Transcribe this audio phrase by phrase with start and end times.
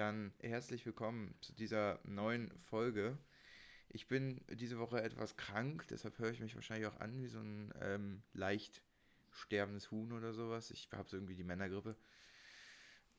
[0.00, 3.18] Dann herzlich willkommen zu dieser neuen Folge.
[3.90, 7.38] Ich bin diese Woche etwas krank, deshalb höre ich mich wahrscheinlich auch an wie so
[7.38, 8.80] ein ähm, leicht
[9.30, 10.70] sterbendes Huhn oder sowas.
[10.70, 11.96] Ich habe so irgendwie die Männergrippe.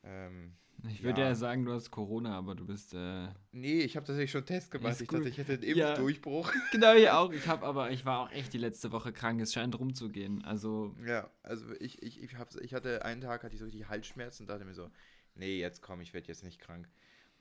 [0.02, 0.56] Ähm,
[0.88, 1.28] ich würde ja.
[1.28, 1.34] ja.
[1.36, 2.94] sagen, du hast Corona, aber du bist.
[2.94, 5.00] Äh, nee, ich habe tatsächlich schon Test gemacht.
[5.00, 6.52] Ich dachte, ich hätte einen Impfdurchbruch.
[6.52, 7.30] Ja, genau, ich auch.
[7.30, 9.40] Ich habe aber, ich war auch echt die letzte Woche krank.
[9.40, 10.44] Es scheint rumzugehen.
[10.44, 10.96] Also.
[11.06, 14.42] Ja, also ich, ich, ich, hab, ich hatte einen Tag, hatte ich so richtig Halsschmerzen
[14.42, 14.90] und dachte mir so,
[15.34, 16.88] nee, jetzt komm, ich werde jetzt nicht krank.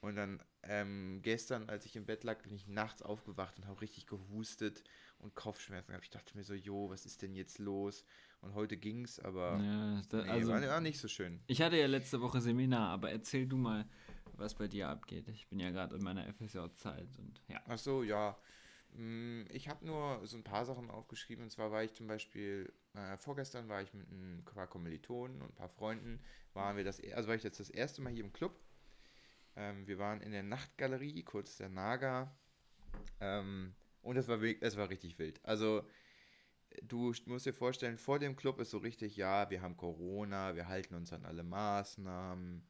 [0.01, 3.81] Und dann ähm, gestern, als ich im Bett lag, bin ich nachts aufgewacht und habe
[3.81, 4.83] richtig gehustet
[5.19, 6.05] und Kopfschmerzen gehabt.
[6.05, 8.03] Ich dachte mir so, jo, was ist denn jetzt los?
[8.41, 11.39] Und heute ging's, aber ja, da, nee, also, war, war nicht so schön.
[11.45, 13.87] Ich hatte ja letzte Woche Seminar, aber erzähl du mal,
[14.33, 15.27] was bei dir abgeht.
[15.29, 17.61] Ich bin ja gerade in meiner FSJ-Zeit und ja.
[17.67, 18.35] Ach so, ja.
[18.93, 21.43] Mm, ich habe nur so ein paar Sachen aufgeschrieben.
[21.43, 25.49] Und zwar war ich zum Beispiel, äh, vorgestern war ich mit ein paar Kommilitonen und
[25.49, 26.19] ein paar Freunden,
[26.53, 28.59] waren wir das, also war ich jetzt das erste Mal hier im Club.
[29.55, 32.35] Ähm, wir waren in der Nachtgalerie, kurz der Naga.
[33.19, 35.39] Ähm, und es war, es war richtig wild.
[35.43, 35.85] Also,
[36.83, 40.67] du musst dir vorstellen, vor dem Club ist so richtig, ja, wir haben Corona, wir
[40.67, 42.65] halten uns an alle Maßnahmen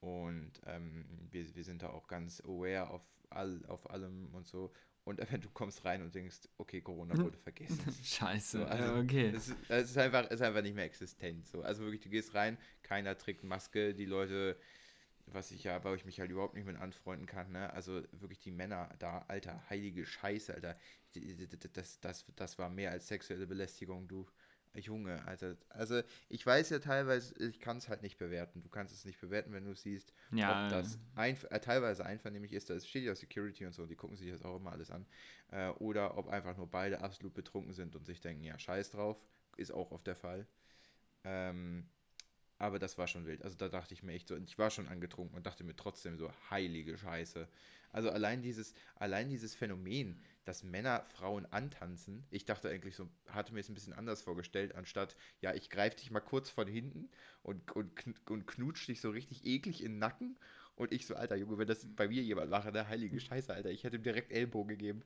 [0.00, 4.72] und ähm, wir, wir sind da auch ganz aware auf, all, auf allem und so.
[5.04, 7.80] Und wenn du kommst rein und denkst, okay, Corona wurde vergessen.
[8.04, 9.32] Scheiße, so, also, okay.
[9.34, 11.48] Es ist, es ist, einfach, es ist einfach nicht mehr existent.
[11.48, 11.62] So.
[11.62, 14.56] Also wirklich, du gehst rein, keiner trägt Maske, die Leute
[15.26, 17.72] was ich ja, weil ich mich halt überhaupt nicht mit anfreunden kann, ne?
[17.72, 20.76] Also wirklich die Männer da, alter, heilige Scheiße, Alter.
[21.72, 24.26] Das, das, das war mehr als sexuelle Belästigung, du.
[24.74, 25.56] Junge, Alter.
[25.68, 28.62] Also ich weiß ja teilweise, ich kann es halt nicht bewerten.
[28.62, 32.52] Du kannst es nicht bewerten, wenn du siehst, ja, ob das ein, äh, teilweise einvernehmlich
[32.52, 32.70] ist.
[32.70, 35.06] Da steht ja Security und so, die gucken sich das auch immer alles an.
[35.50, 39.18] Äh, oder ob einfach nur beide absolut betrunken sind und sich denken, ja, scheiß drauf.
[39.56, 40.46] Ist auch oft der Fall.
[41.24, 41.86] Ähm,
[42.58, 43.42] aber das war schon wild.
[43.42, 46.16] Also da dachte ich mir echt so, ich war schon angetrunken und dachte mir trotzdem
[46.16, 47.48] so, heilige Scheiße.
[47.90, 53.54] Also allein dieses, allein dieses Phänomen, dass Männer Frauen antanzen, ich dachte eigentlich so, hatte
[53.54, 57.08] mir es ein bisschen anders vorgestellt, anstatt, ja, ich greife dich mal kurz von hinten
[57.42, 57.92] und, und,
[58.28, 60.36] und knutsch dich so richtig eklig in den Nacken.
[60.74, 63.70] Und ich so, alter Junge, wenn das bei mir jemand mache, ne, heilige Scheiße, Alter,
[63.70, 65.04] ich hätte ihm direkt Ellbogen gegeben.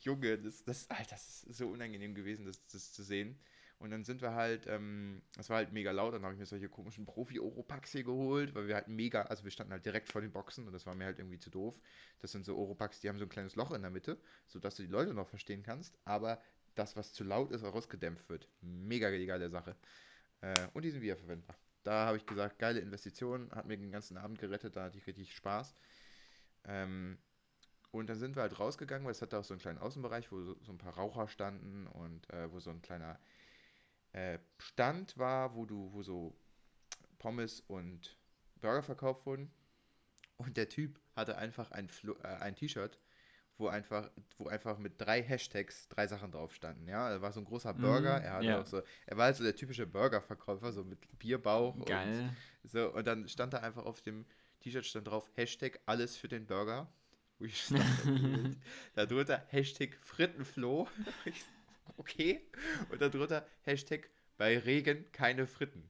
[0.00, 3.36] Junge, das, das, Alter, das ist so unangenehm gewesen, das, das zu sehen.
[3.78, 6.46] Und dann sind wir halt, ähm, es war halt mega laut, dann habe ich mir
[6.46, 10.20] solche komischen Profi-Oropax hier geholt, weil wir halt mega, also wir standen halt direkt vor
[10.20, 11.78] den Boxen und das war mir halt irgendwie zu doof.
[12.18, 14.82] Das sind so Oropax, die haben so ein kleines Loch in der Mitte, sodass du
[14.82, 16.42] die Leute noch verstehen kannst, aber
[16.74, 18.48] das, was zu laut ist, rausgedämpft wird.
[18.60, 19.76] Mega geile Sache.
[20.40, 21.56] Äh, und die sind wiederverwendbar.
[21.84, 25.06] Da habe ich gesagt, geile Investition, hat mir den ganzen Abend gerettet, da hatte ich
[25.06, 25.74] richtig Spaß.
[26.64, 27.18] Ähm,
[27.90, 30.42] und dann sind wir halt rausgegangen, weil es hatte auch so einen kleinen Außenbereich, wo
[30.42, 33.18] so, so ein paar Raucher standen und äh, wo so ein kleiner
[34.18, 36.36] äh, Stand war, wo du, wo so
[37.18, 38.16] Pommes und
[38.60, 39.50] Burger verkauft wurden.
[40.36, 41.88] Und der Typ hatte einfach ein,
[42.22, 42.98] äh, ein T-Shirt,
[43.56, 46.88] wo einfach, wo einfach mit drei Hashtags drei Sachen drauf standen.
[46.88, 48.20] Ja, er war so ein großer Burger.
[48.20, 48.60] Mm, er hatte yeah.
[48.60, 51.84] auch so, er war halt so der typische Burgerverkäufer, so mit Bierbauch.
[51.86, 52.30] Geil.
[52.62, 54.26] Und so, und dann stand da einfach auf dem
[54.60, 56.92] T-Shirt stand drauf Hashtag alles für den Burger.
[58.94, 60.88] da drunter Hashtag Frittenfloh.
[61.96, 62.40] okay.
[62.90, 65.88] Und darunter Hashtag bei Regen keine Fritten.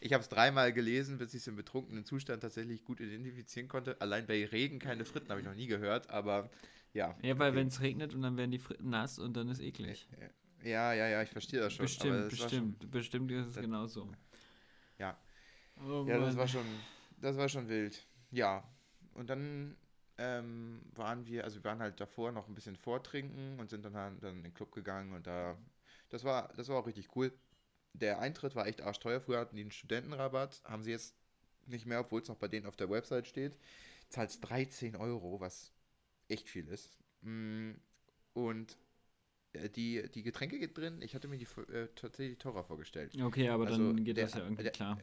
[0.00, 4.00] Ich habe es dreimal gelesen, bis ich es im betrunkenen Zustand tatsächlich gut identifizieren konnte.
[4.00, 6.50] Allein bei Regen keine Fritten habe ich noch nie gehört, aber
[6.92, 7.16] ja.
[7.22, 7.60] Ja, weil okay.
[7.60, 10.08] wenn es regnet und dann werden die Fritten nass und dann ist eklig.
[10.64, 11.84] Ja, ja, ja, ich verstehe das schon.
[11.84, 14.12] Bestimmt, bestimmt, schon, bestimmt ist es das, genauso.
[14.98, 15.16] Ja.
[15.86, 16.66] Oh, ja, das war schon,
[17.20, 18.04] das war schon wild.
[18.30, 18.68] Ja.
[19.14, 19.76] Und dann
[20.18, 23.96] ähm, waren wir, also wir waren halt davor noch ein bisschen vortrinken und sind dann,
[23.96, 25.56] halt dann in den Club gegangen und da,
[26.10, 27.32] das war, das war auch richtig cool.
[27.94, 29.20] Der Eintritt war echt arschteuer.
[29.20, 31.14] Früher hatten die einen Studentenrabatt, haben sie jetzt
[31.66, 33.56] nicht mehr, obwohl es noch bei denen auf der Website steht.
[34.08, 35.72] Zahlst 13 Euro, was
[36.28, 36.98] echt viel ist.
[37.22, 37.72] Mm,
[38.34, 38.76] und
[39.52, 41.00] äh, die, die Getränke geht drin.
[41.02, 43.20] Ich hatte mir die äh, tatsächlich teurer vorgestellt.
[43.20, 44.98] Okay, aber also dann geht der, das ja irgendwie der, klar.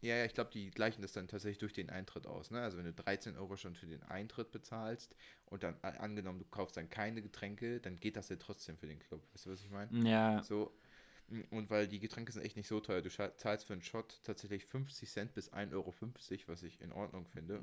[0.00, 2.50] Ja, ja, ich glaube, die gleichen das dann tatsächlich durch den Eintritt aus.
[2.50, 2.60] Ne?
[2.60, 5.16] Also wenn du 13 Euro schon für den Eintritt bezahlst
[5.46, 8.98] und dann angenommen, du kaufst dann keine Getränke, dann geht das ja trotzdem für den
[8.98, 9.22] Club.
[9.32, 10.06] Weißt du, was ich meine?
[10.06, 10.42] Ja.
[10.42, 10.76] So,
[11.50, 13.00] und weil die Getränke sind echt nicht so teuer.
[13.00, 15.94] Du zahlst für einen Shot tatsächlich 50 Cent bis 1,50 Euro,
[16.46, 17.62] was ich in Ordnung finde.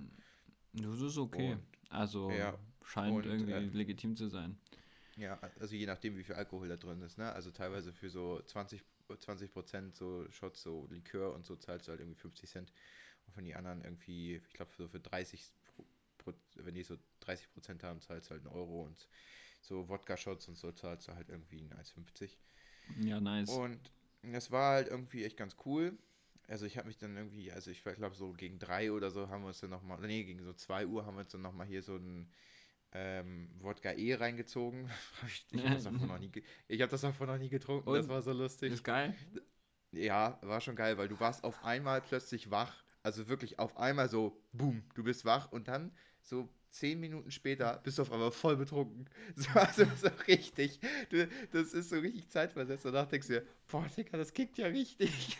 [0.73, 1.53] Das ist okay.
[1.53, 4.57] Und, also ja, scheint und, irgendwie äh, legitim zu sein.
[5.17, 7.17] Ja, also je nachdem, wie viel Alkohol da drin ist.
[7.17, 7.31] Ne?
[7.31, 8.81] Also teilweise für so 20
[9.15, 12.73] 20 Prozent so Shots, so Likör und so zahlst du halt irgendwie 50 Cent.
[13.27, 15.51] Und von die anderen irgendwie, ich glaube, so für 30,
[16.55, 19.07] wenn die so 30 Prozent haben, zahlst du halt einen Euro und
[19.61, 22.31] so Wodka-Shots und so zahlst du halt irgendwie 1,50.
[22.99, 23.49] Ja, nice.
[23.49, 23.79] Und
[24.23, 25.97] das war halt irgendwie echt ganz cool.
[26.47, 29.43] also ich habe mich dann irgendwie, also ich glaube so gegen drei oder so haben
[29.43, 31.81] wir uns dann nochmal, nee, gegen so zwei Uhr haben wir uns dann nochmal hier
[31.81, 32.29] so ein
[32.93, 34.89] ähm, Wodka E reingezogen.
[35.51, 36.31] ich habe das, davon noch nie,
[36.67, 37.95] ich hab das davon noch nie getrunken, Und?
[37.95, 38.73] das war so lustig.
[38.73, 39.15] Ist geil.
[39.91, 42.83] Ja, war schon geil, weil du warst auf einmal plötzlich wach.
[43.03, 45.91] Also wirklich auf einmal so, boom, du bist wach und dann
[46.21, 49.09] so zehn Minuten später bist du auf einmal voll betrunken.
[49.35, 50.79] So, also so richtig.
[51.09, 52.85] Du, das ist so richtig zeitversetzt.
[52.85, 55.37] Danach denkst du dir, boah, Digga, das kickt ja richtig.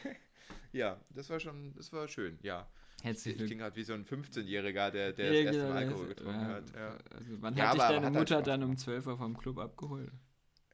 [0.71, 2.67] ja, das war schon, das war schön, ja.
[3.01, 6.47] Herzlich Ich klinge halt wie so ein 15-Jähriger, der, der das erste Mal Alkohol getrunken
[6.47, 6.63] hat.
[6.75, 6.97] Ja.
[7.15, 9.57] Also, wann Ja, hat dich deine halt Mutter Spaß dann um 12 Uhr vom Club
[9.57, 10.11] abgeholt?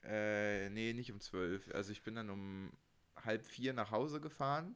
[0.04, 1.74] Äh, nee, nicht um 12.
[1.74, 2.72] Also ich bin dann um
[3.24, 4.76] halb vier nach Hause gefahren.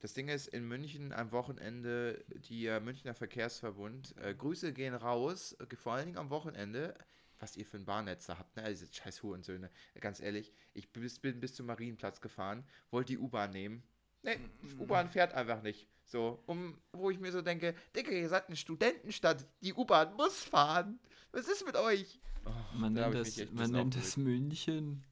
[0.00, 5.76] Das Ding ist, in München am Wochenende, die Münchner Verkehrsverbund, äh, Grüße gehen raus, äh,
[5.76, 6.94] vor allen Dingen am Wochenende,
[7.38, 8.64] was ihr für ein Bahnnetz da habt, ne?
[8.64, 9.70] Also scheiß Hurensöhne,
[10.00, 10.52] ganz ehrlich.
[10.74, 13.84] Ich bis, bin bis zum Marienplatz gefahren, wollte die U-Bahn nehmen.
[14.22, 14.38] Nee,
[14.78, 15.88] U-Bahn fährt einfach nicht.
[16.12, 20.44] So, um, wo ich mir so denke, Digga, ihr seid eine Studentenstadt, die U-Bahn muss
[20.44, 21.00] fahren.
[21.32, 22.20] Was ist mit euch?
[22.44, 25.02] Oh, Man nennt das, man nennt das München.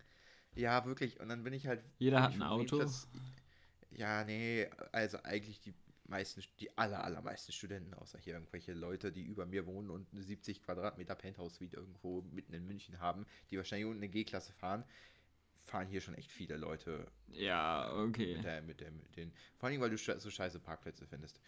[0.55, 1.19] Ja, wirklich.
[1.19, 1.83] Und dann bin ich halt.
[1.99, 2.77] Jeder hat ein Auto.
[2.83, 3.07] Marienplatz-
[3.93, 5.73] Ja, nee, also eigentlich die
[6.07, 10.23] meisten, die aller, allermeisten Studenten, außer hier irgendwelche Leute, die über mir wohnen und eine
[10.23, 14.85] 70 Quadratmeter Penthouse-Suite irgendwo mitten in München haben, die wahrscheinlich unten eine G-Klasse fahren,
[15.71, 18.35] fahren hier schon echt viele Leute Ja, okay.
[18.35, 19.33] mit, der, mit, der, mit den.
[19.57, 21.41] Vor allem, weil du so scheiße Parkplätze findest.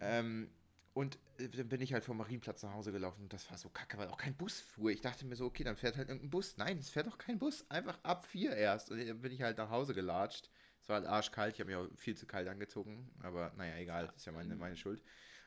[0.00, 0.50] Ähm,
[0.94, 3.68] und äh, dann bin ich halt vom Marienplatz nach Hause gelaufen und das war so
[3.68, 4.90] kacke, weil auch kein Bus fuhr.
[4.90, 6.56] Ich dachte mir so, okay, dann fährt halt irgendein Bus.
[6.56, 7.64] Nein, es fährt doch kein Bus.
[7.70, 8.90] Einfach ab vier erst.
[8.90, 10.50] Und dann bin ich halt nach Hause gelatscht.
[10.80, 11.54] Es war halt arschkalt.
[11.54, 13.10] Ich habe mich auch viel zu kalt angezogen.
[13.22, 14.06] Aber naja, egal.
[14.06, 15.02] Das ist ja meine, meine Schuld.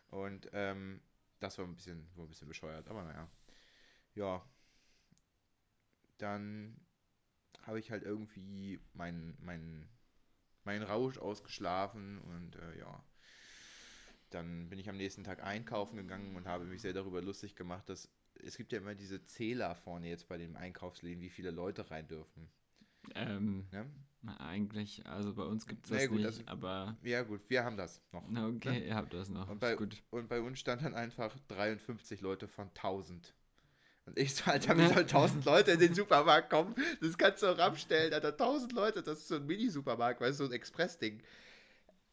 [0.10, 1.01] Und ähm,
[1.40, 2.88] das war ein bisschen, war ein bisschen bescheuert.
[2.88, 3.28] Aber naja.
[4.16, 4.44] Ja.
[6.18, 6.75] Dann
[7.69, 9.88] habe ich halt irgendwie meinen mein,
[10.66, 13.04] mein Rausch ausgeschlafen und äh, ja.
[14.31, 17.88] Dann bin ich am nächsten Tag einkaufen gegangen und habe mich sehr darüber lustig gemacht,
[17.89, 18.10] dass
[18.44, 22.07] es gibt ja immer diese Zähler vorne jetzt bei den Einkaufsläden, wie viele Leute rein
[22.07, 22.50] dürfen.
[23.16, 23.86] Ähm, Ne?
[24.38, 27.63] eigentlich, also bei uns gibt es das ja, gut, nicht, also- aber Ja gut, wir
[27.63, 28.24] haben das noch.
[28.27, 28.86] okay, Ne?
[28.88, 29.48] ihr habt das noch.
[29.50, 30.04] Und bei, gut.
[30.10, 33.33] und bei uns stand dann einfach 53 Leute von 1000.
[34.10, 36.76] Und ich so, Alter, wie soll 1000 Leute in den Supermarkt kommen?
[37.02, 38.30] Das kannst du auch abstellen, Alter.
[38.30, 41.22] 1000 Leute, das ist so ein Mini-Supermarkt, weißt du, so ein Express-Ding.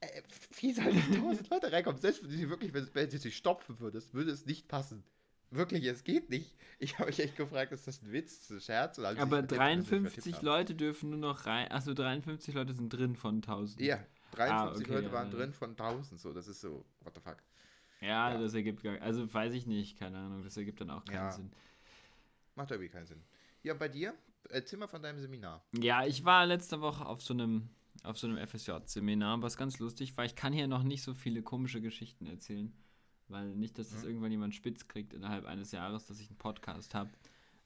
[0.00, 0.22] Äh,
[0.60, 2.00] wie sollen da 1000 Leute reinkommen?
[2.00, 5.02] Selbst wenn du sie wirklich, wenn, du sie stopfen würdest, würde es nicht passen.
[5.50, 6.54] Wirklich, es geht nicht.
[6.78, 8.98] Ich habe mich echt gefragt, ist das ein Witz, ist das ein Scherz?
[8.98, 10.44] Oder Aber sich vertippt, wenn sie sich 53 vertippt haben?
[10.46, 11.70] Leute dürfen nur noch rein.
[11.70, 13.80] Achso, 53 Leute sind drin von 1000.
[13.80, 15.36] Ja, 53 okay, Leute ja, waren ja.
[15.36, 17.38] drin von 1000, so, das ist so, what the fuck.
[18.00, 18.38] Ja, Ja.
[18.38, 20.42] das ergibt gar Also weiß ich nicht, keine Ahnung.
[20.42, 21.30] Das ergibt dann auch keinen.
[21.32, 21.50] Sinn.
[22.56, 23.22] Macht irgendwie keinen Sinn.
[23.62, 24.14] Ja, bei dir?
[24.50, 25.64] Erzähl mal von deinem Seminar.
[25.78, 27.68] Ja, ich war letzte Woche auf so einem
[28.02, 30.24] auf so einem FSJ-Seminar, was ganz lustig war.
[30.24, 32.72] Ich kann hier noch nicht so viele komische Geschichten erzählen,
[33.26, 34.08] weil nicht, dass das Mhm.
[34.08, 37.10] irgendwann jemand spitz kriegt innerhalb eines Jahres, dass ich einen Podcast habe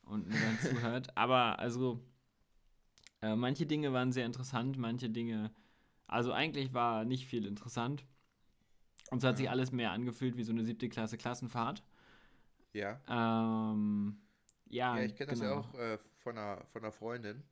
[0.03, 1.09] und mir dann zuhört.
[1.17, 2.01] Aber also
[3.21, 5.51] äh, manche Dinge waren sehr interessant, manche Dinge,
[6.07, 8.05] also eigentlich war nicht viel interessant.
[9.11, 9.53] Und es hat sich Mhm.
[9.53, 11.83] alles mehr angefühlt wie so eine siebte Klasse Klassenfahrt.
[12.73, 12.99] Ja.
[13.09, 14.17] Ähm,
[14.71, 15.55] ja, Ja, ich kenne das ja genau.
[15.55, 17.43] auch äh, von, einer, von einer Freundin,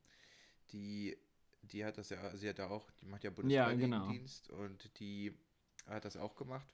[0.71, 1.17] die,
[1.63, 4.17] die hat das ja, sie hat ja auch, die macht ja Ja, genau.
[4.17, 5.33] Bundeswehrdienst und die
[5.87, 6.67] hat das auch gemacht.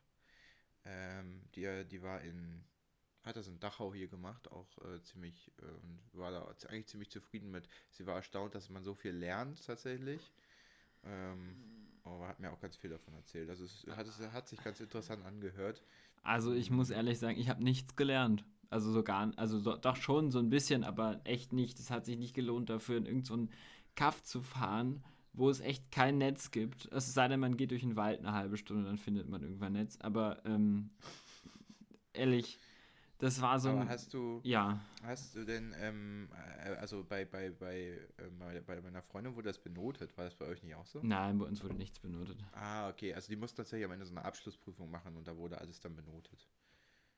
[0.85, 2.63] Ähm, die, die war in,
[3.23, 7.11] hat das in Dachau hier gemacht, auch äh, ziemlich, äh, und war da eigentlich ziemlich
[7.11, 7.67] zufrieden mit.
[7.91, 10.33] Sie war erstaunt, dass man so viel lernt tatsächlich.
[11.03, 11.57] Ähm,
[12.03, 13.49] aber hat mir auch ganz viel davon erzählt.
[13.49, 15.83] Also es hat, es hat sich ganz interessant angehört.
[16.23, 18.43] Also ich muss ehrlich sagen, ich habe nichts gelernt.
[18.69, 21.79] Also so gar also so, doch schon so ein bisschen, aber echt nicht.
[21.79, 23.53] Es hat sich nicht gelohnt dafür, in irgendeinen so
[23.95, 25.03] Kaff zu fahren,
[25.33, 26.85] wo es echt kein Netz gibt.
[26.91, 29.73] Es sei denn, man geht durch den Wald eine halbe Stunde, dann findet man irgendwann
[29.73, 29.97] Netz.
[30.01, 30.89] Aber ähm,
[32.13, 32.59] ehrlich,
[33.19, 36.29] das war so aber hast du, ja, Hast du denn, ähm,
[36.63, 37.99] äh, also bei, bei, bei,
[38.39, 40.99] bei, bei meiner Freundin wurde das benotet, war das bei euch nicht auch so?
[41.03, 42.43] nein, bei uns wurde nichts benotet.
[42.53, 45.59] Ah, okay, also die mussten tatsächlich am Ende so eine Abschlussprüfung machen und da wurde
[45.59, 46.47] alles dann benotet.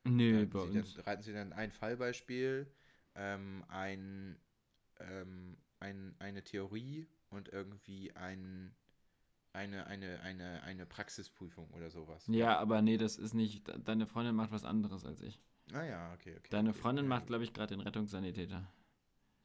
[0.10, 0.94] Nö, Hatten bei sie uns.
[0.96, 2.68] Dann, raten sie dann ein Fallbeispiel,
[3.16, 4.38] ähm, ein,
[5.00, 8.76] ähm, ein, eine Theorie und irgendwie ein,
[9.54, 12.28] eine, eine, eine, eine Praxisprüfung oder sowas.
[12.28, 13.68] Ja, aber nee, das ist nicht.
[13.68, 15.40] de- Deine Freundin macht was anderes als ich.
[15.74, 16.50] Ah ja, okay, okay.
[16.50, 16.80] Deine okay.
[16.82, 18.68] Freundin ja, macht, glaube ich, gerade den Rettungssanitäter.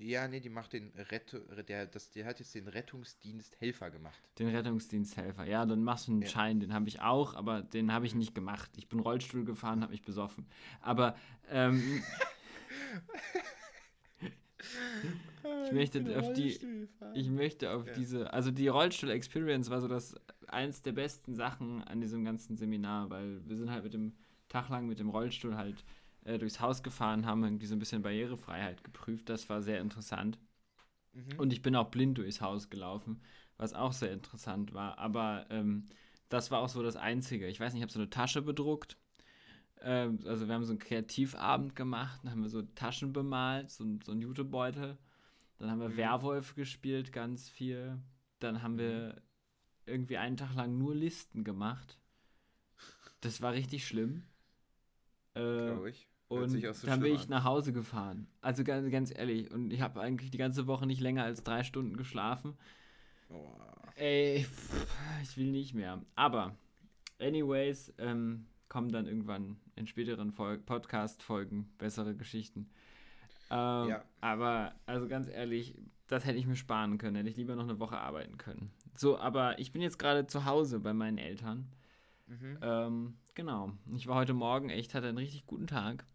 [0.02, 4.18] Ja, nee, die macht den Retto, der, das, der hat jetzt den Rettungsdienst Helfer gemacht.
[4.38, 5.44] Den Rettungsdiensthelfer.
[5.44, 6.28] Ja, dann machst du einen Ja.
[6.28, 8.70] Schein, den habe ich auch, aber den habe ich nicht gemacht.
[8.76, 10.46] Ich bin Rollstuhl gefahren, habe mich besoffen.
[10.80, 11.16] Aber
[11.48, 12.02] ähm,
[15.66, 16.58] Ich möchte auf die,
[17.14, 17.92] ich möchte auf ja.
[17.94, 20.14] diese, also die Rollstuhl-Experience war so das
[20.46, 24.14] eins der besten Sachen an diesem ganzen Seminar, weil wir sind halt mit dem
[24.48, 25.84] Tag lang mit dem Rollstuhl halt
[26.24, 29.28] äh, durchs Haus gefahren, haben irgendwie so ein bisschen Barrierefreiheit geprüft.
[29.28, 30.38] Das war sehr interessant.
[31.12, 31.38] Mhm.
[31.38, 33.22] Und ich bin auch blind durchs Haus gelaufen,
[33.56, 34.98] was auch sehr interessant war.
[34.98, 35.86] Aber ähm,
[36.28, 37.46] das war auch so das Einzige.
[37.46, 38.96] Ich weiß nicht, ich habe so eine Tasche bedruckt.
[39.80, 43.84] Ähm, also wir haben so einen Kreativabend gemacht, dann haben wir so Taschen bemalt, so,
[44.04, 44.96] so einen Jutebeutel.
[45.58, 45.96] Dann haben wir mhm.
[45.96, 47.98] Werwolf gespielt, ganz viel.
[48.38, 49.20] Dann haben wir mhm.
[49.86, 51.98] irgendwie einen Tag lang nur Listen gemacht.
[53.20, 54.24] Das war richtig schlimm.
[55.34, 56.08] Äh, Glaube ich.
[56.40, 57.30] Und so dann bin ich an.
[57.30, 58.26] nach Hause gefahren.
[58.40, 59.50] Also ganz, ganz ehrlich.
[59.50, 62.54] Und ich habe eigentlich die ganze Woche nicht länger als drei Stunden geschlafen.
[63.28, 63.50] Oh.
[63.96, 64.86] Ey, pff,
[65.22, 66.02] ich will nicht mehr.
[66.14, 66.54] Aber,
[67.18, 72.70] anyways, ähm, kommen dann irgendwann in späteren Podcast-Folgen bessere Geschichten.
[73.50, 74.04] Ähm, ja.
[74.20, 77.16] Aber, also ganz ehrlich, das hätte ich mir sparen können.
[77.16, 78.70] Hätte ich lieber noch eine Woche arbeiten können.
[78.96, 81.68] So, aber ich bin jetzt gerade zu Hause bei meinen Eltern.
[82.26, 82.58] Mhm.
[82.62, 83.72] Ähm, genau.
[83.94, 86.06] Ich war heute Morgen echt, hatte einen richtig guten Tag.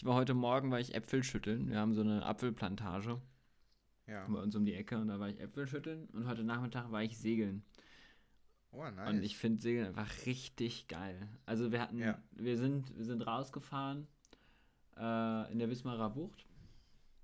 [0.00, 1.68] Ich war heute Morgen, war ich Äpfel schütteln.
[1.68, 3.20] Wir haben so eine Apfelplantage.
[4.06, 4.26] Ja.
[4.28, 7.02] Bei uns um die Ecke und da war ich Äpfel schütteln und heute Nachmittag war
[7.02, 7.62] ich segeln.
[8.72, 9.10] Oh, nice.
[9.10, 11.28] Und ich finde Segeln einfach richtig geil.
[11.44, 12.18] Also wir hatten, ja.
[12.30, 14.06] wir sind, wir sind rausgefahren
[14.96, 16.46] äh, in der Wismarer Bucht.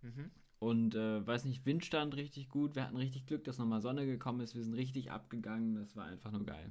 [0.02, 0.30] Mhm.
[0.58, 2.74] Und äh, weiß nicht, Wind stand richtig gut.
[2.74, 4.54] Wir hatten richtig Glück, dass nochmal Sonne gekommen ist.
[4.54, 5.76] Wir sind richtig abgegangen.
[5.76, 6.70] Das war einfach nur geil.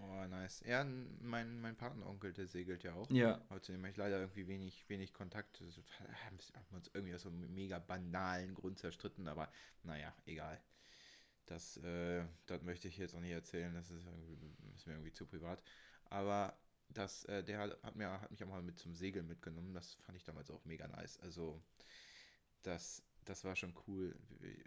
[0.00, 0.62] Oh, nice.
[0.66, 0.84] Ja,
[1.20, 3.10] mein, mein Patenonkel, der segelt ja auch.
[3.10, 3.40] Ja.
[3.50, 5.60] Heute nehme ich leider irgendwie wenig, wenig Kontakt.
[5.60, 6.38] Wir haben
[6.70, 9.50] uns irgendwie aus so einem mega banalen Grund zerstritten, aber
[9.82, 10.60] naja, egal.
[11.46, 14.06] Das, äh, das möchte ich jetzt auch nicht erzählen, das ist,
[14.76, 15.62] ist mir irgendwie zu privat.
[16.04, 16.56] Aber
[16.90, 19.74] das, äh, der hat, mir, hat mich auch mal mit zum Segeln mitgenommen.
[19.74, 21.18] Das fand ich damals auch mega nice.
[21.20, 21.60] Also,
[22.62, 24.14] das das war schon cool.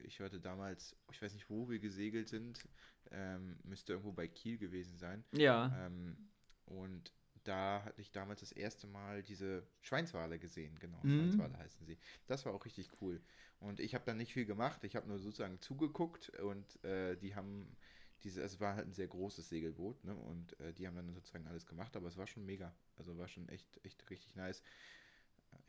[0.03, 2.63] Ich hörte damals, ich weiß nicht, wo wir gesegelt sind,
[3.11, 5.23] ähm, müsste irgendwo bei Kiel gewesen sein.
[5.31, 5.85] Ja.
[5.85, 6.17] Ähm,
[6.65, 7.11] und
[7.43, 10.99] da hatte ich damals das erste Mal diese Schweinswale gesehen, genau.
[11.01, 11.31] Mhm.
[11.31, 11.97] Schweinswale heißen sie.
[12.27, 13.19] Das war auch richtig cool.
[13.59, 14.83] Und ich habe dann nicht viel gemacht.
[14.83, 17.75] Ich habe nur sozusagen zugeguckt und äh, die haben
[18.23, 20.15] diese, es war halt ein sehr großes Segelboot, ne?
[20.15, 22.75] Und äh, die haben dann sozusagen alles gemacht, aber es war schon mega.
[22.95, 24.61] Also war schon echt, echt richtig nice.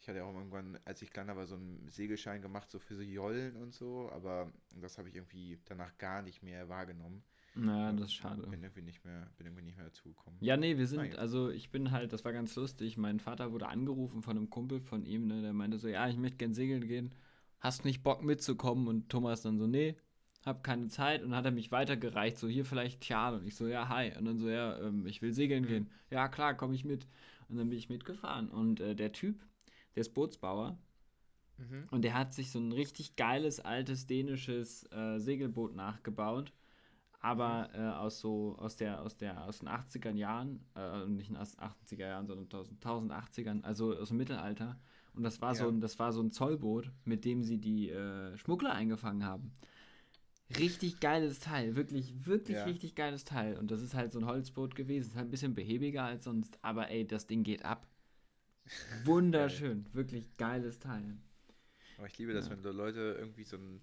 [0.03, 3.03] Ich hatte auch irgendwann, als ich kleiner war, so einen Segelschein gemacht, so für so
[3.03, 7.23] Jollen und so, aber das habe ich irgendwie danach gar nicht mehr wahrgenommen.
[7.55, 8.43] Naja, das ist schade.
[8.49, 10.41] Bin irgendwie nicht mehr, bin irgendwie nicht mehr dazugekommen.
[10.43, 12.97] Ja, nee, wir sind, also ich bin halt, das war ganz lustig.
[12.97, 16.17] Mein Vater wurde angerufen von einem Kumpel von ihm, ne, der meinte so, ja, ich
[16.17, 17.15] möchte gern segeln gehen.
[17.61, 18.89] Hast nicht Bock mitzukommen?
[18.89, 19.97] Und Thomas dann so, nee,
[20.45, 21.23] hab keine Zeit.
[21.23, 23.35] Und dann hat er mich weitergereicht, so hier vielleicht Tjal.
[23.35, 24.17] Und ich so, ja, hi.
[24.19, 25.69] Und dann so, ja, ähm, ich will segeln mhm.
[25.69, 25.91] gehen.
[26.11, 27.07] Ja, klar, komme ich mit.
[27.49, 28.51] Und dann bin ich mitgefahren.
[28.51, 29.39] Und äh, der Typ,
[29.95, 30.79] der ist Bootsbauer.
[31.59, 31.85] Mhm.
[31.91, 36.53] Und der hat sich so ein richtig geiles, altes dänisches äh, Segelboot nachgebaut.
[37.21, 37.81] Aber mhm.
[37.81, 41.61] äh, aus so, aus der, aus der, aus den 80er Jahren, äh, nicht aus den
[41.61, 44.81] 80er Jahren, sondern 1080ern, also aus dem Mittelalter.
[45.15, 45.61] Und das war ja.
[45.61, 49.53] so ein, das war so ein Zollboot, mit dem sie die äh, Schmuggler eingefangen haben.
[50.59, 52.65] Richtig geiles Teil, wirklich, wirklich ja.
[52.65, 53.57] richtig geiles Teil.
[53.57, 55.11] Und das ist halt so ein Holzboot gewesen.
[55.11, 57.87] Ist halt ein bisschen behäbiger als sonst, aber ey, das Ding geht ab.
[59.05, 61.17] Wunderschön, wirklich geiles Teil.
[61.99, 62.53] Aber ich liebe das, ja.
[62.53, 63.81] wenn Leute irgendwie so ein,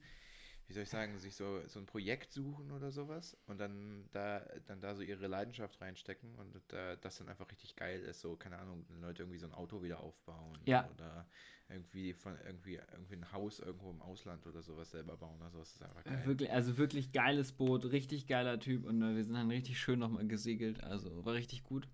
[0.67, 4.39] wie soll ich sagen, sich so, so ein Projekt suchen oder sowas und dann da,
[4.65, 8.21] dann da so ihre Leidenschaft reinstecken und da, das dann einfach richtig geil ist.
[8.21, 10.87] So, keine Ahnung, Leute irgendwie so ein Auto wieder aufbauen ja.
[10.93, 11.25] oder
[11.69, 15.41] irgendwie von irgendwie, irgendwie ein Haus irgendwo im Ausland oder sowas selber bauen.
[15.41, 16.21] Also das ist einfach geil.
[16.25, 19.99] Wirklich, also wirklich geiles Boot, richtig geiler Typ und äh, wir sind dann richtig schön
[19.99, 20.83] nochmal gesegelt.
[20.83, 21.87] Also war richtig gut.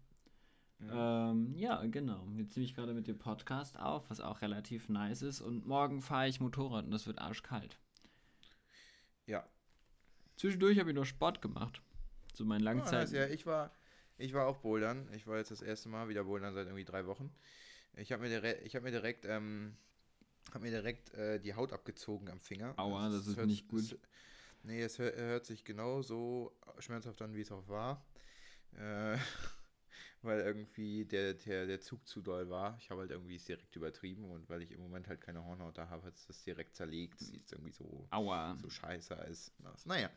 [0.80, 1.32] Ja.
[1.32, 2.28] Ähm, ja, genau.
[2.38, 5.42] Jetzt nehme ich gerade mit dem Podcast auf, was auch relativ nice ist.
[5.42, 7.78] Und morgen fahre ich Motorrad und es wird arschkalt.
[9.26, 9.48] Ja.
[10.36, 11.82] Zwischendurch habe ich noch Sport gemacht.
[12.34, 13.10] So mein Langzeit.
[13.12, 13.72] Oh, ja, ich war,
[14.18, 15.08] ich war auch bouldern.
[15.14, 17.34] Ich war jetzt das erste Mal wieder bouldern seit irgendwie drei Wochen.
[17.96, 19.78] Ich habe mir direkt, ich habe mir direkt, ähm,
[20.54, 22.74] hab mir direkt äh, die Haut abgezogen am Finger.
[22.78, 23.94] Aua, das, das ist hört, nicht gut.
[23.94, 24.00] Das,
[24.64, 28.06] nee, es hört, hört, sich genau so schmerzhaft an, wie es auch war.
[28.78, 29.18] Äh,
[30.26, 32.78] weil irgendwie der, der, der Zug zu doll war.
[32.80, 35.78] Ich habe halt irgendwie es direkt übertrieben und weil ich im Moment halt keine Hornhaut
[35.78, 37.20] da habe, hat es das direkt zerlegt.
[37.20, 38.58] Sieht irgendwie so, Aua.
[38.62, 39.54] so scheiße als.
[39.86, 40.10] Naja,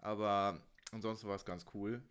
[0.00, 0.60] aber
[0.92, 2.02] ansonsten war es ganz cool.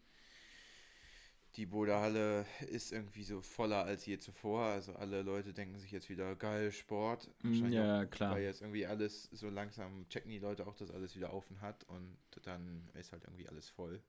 [1.56, 4.64] Die Bodehalle ist irgendwie so voller als je zuvor.
[4.64, 7.30] Also alle Leute denken sich jetzt wieder geil Sport.
[7.44, 8.36] Mm, ja, auch, klar.
[8.36, 11.86] Weil jetzt irgendwie alles so langsam checken die Leute auch, dass alles wieder offen hat
[11.86, 14.02] und dann ist halt irgendwie alles voll.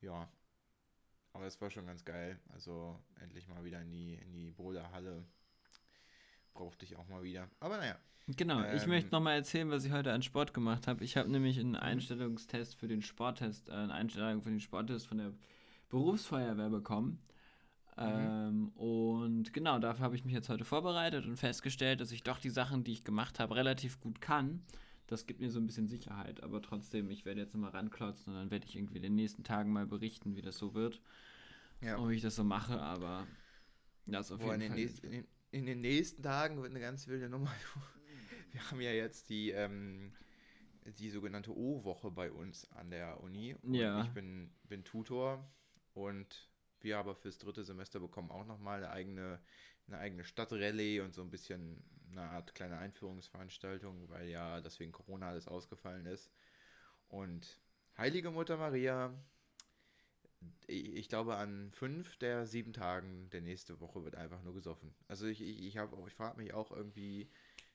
[0.00, 0.30] Ja,
[1.34, 2.38] aber es war schon ganz geil.
[2.52, 5.24] Also endlich mal wieder in die, in die Boulderhalle.
[6.54, 7.48] brauchte ich auch mal wieder.
[7.60, 7.96] Aber naja.
[8.28, 11.04] Genau, ich Ähm, möchte nochmal erzählen, was ich heute an Sport gemacht habe.
[11.04, 15.18] Ich habe nämlich einen Einstellungstest für den Sporttest, äh, eine Einstellung für den Sporttest von
[15.18, 15.32] der
[15.90, 17.18] Berufsfeuerwehr bekommen.
[17.98, 22.38] Ähm, und genau, dafür habe ich mich jetzt heute vorbereitet und festgestellt, dass ich doch
[22.38, 24.62] die Sachen, die ich gemacht habe, relativ gut kann.
[25.06, 28.38] Das gibt mir so ein bisschen Sicherheit, aber trotzdem, ich werde jetzt nochmal ranklotzen und
[28.38, 31.02] dann werde ich irgendwie in den nächsten Tagen mal berichten, wie das so wird
[31.82, 31.96] Ja.
[31.96, 33.26] und wie ich das so mache, aber
[34.06, 34.80] das auf Boah, in, jeden den Fall.
[34.80, 37.52] nächsten, in, den, in den nächsten Tagen wird eine ganz wilde Nummer.
[38.52, 40.12] Wir haben ja jetzt die, ähm,
[40.98, 43.54] die sogenannte O-Woche bei uns an der Uni.
[43.62, 44.02] Und Ja.
[44.04, 45.50] Ich bin, bin Tutor
[45.92, 46.48] und
[46.80, 49.40] wir aber fürs dritte Semester bekommen auch nochmal eine eigene,
[49.86, 51.82] eine eigene Stadtrallye und so ein bisschen
[52.16, 56.30] eine Art kleine Einführungsveranstaltung, weil ja deswegen Corona alles ausgefallen ist.
[57.08, 57.60] Und
[57.96, 59.14] Heilige Mutter Maria,
[60.66, 64.92] ich glaube, an fünf der sieben Tagen der nächste Woche wird einfach nur gesoffen.
[65.06, 67.28] Also ich, ich, ich, hab ich frage mich auch irgendwie,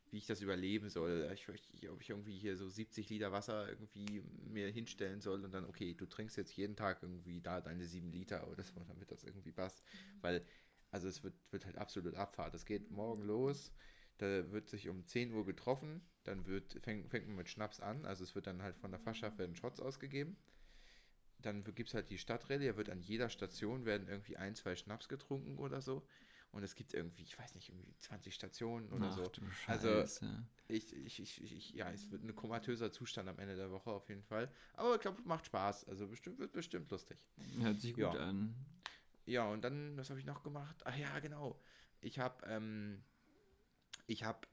[0.10, 1.32] wie ich das überleben soll.
[1.34, 5.54] Ich, ich, ob ich irgendwie hier so 70 Liter Wasser irgendwie mir hinstellen soll und
[5.54, 9.10] dann, okay, du trinkst jetzt jeden Tag irgendwie da deine sieben Liter oder so, damit
[9.12, 9.82] das irgendwie passt.
[10.20, 10.46] Weil,
[10.92, 12.54] also es wird, wird halt absolut Abfahrt.
[12.56, 13.72] Es geht morgen los,
[14.20, 18.06] da wird sich um 10 Uhr getroffen, dann wird, fängt, fängt man mit Schnaps an,
[18.06, 20.38] also es wird dann halt von der Fachschaft werden Shots ausgegeben
[21.42, 24.76] dann gibt es halt die Stadtrallye, da wird an jeder Station werden irgendwie ein, zwei
[24.76, 26.06] Schnaps getrunken oder so.
[26.52, 29.32] Und es gibt irgendwie, ich weiß nicht, irgendwie 20 Stationen oder Ach so.
[29.68, 30.04] Also.
[30.68, 34.10] Ich, ich, ich, ich, ja, es wird ein komatöser Zustand am Ende der Woche auf
[34.10, 34.52] jeden Fall.
[34.74, 35.88] Aber ich glaube, macht Spaß.
[35.88, 37.24] Also bestimmt wird bestimmt lustig.
[37.60, 38.12] Hört sich gut ja.
[38.12, 38.56] an.
[39.26, 40.82] Ja, und dann, was habe ich noch gemacht?
[40.86, 41.62] Ach ja, genau.
[42.02, 43.04] Ich habe, ähm,
[44.10, 44.48] ich habe,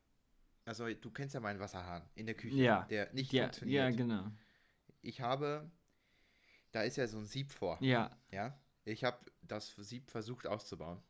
[0.64, 2.84] also du kennst ja meinen Wasserhahn in der Küche, Ja.
[2.84, 3.90] der nicht Ja, funktioniert.
[3.90, 4.30] ja, genau.
[5.02, 5.70] Ich habe,
[6.72, 7.78] da ist ja so ein Sieb vor.
[7.82, 11.00] Ja, Ja, ich habe das Sieb versucht auszubauen.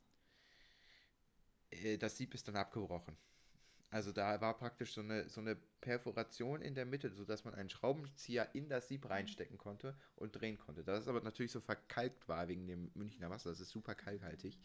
[1.70, 3.16] Äh, Das Sieb ist dann abgebrochen.
[3.90, 7.70] Also da war praktisch so eine, so eine Perforation in der Mitte, sodass man einen
[7.70, 10.82] Schraubenzieher in das Sieb reinstecken konnte und drehen konnte.
[10.84, 14.58] Da es aber natürlich so verkalkt war wegen dem Münchner Wasser, das ist super kalkhaltig,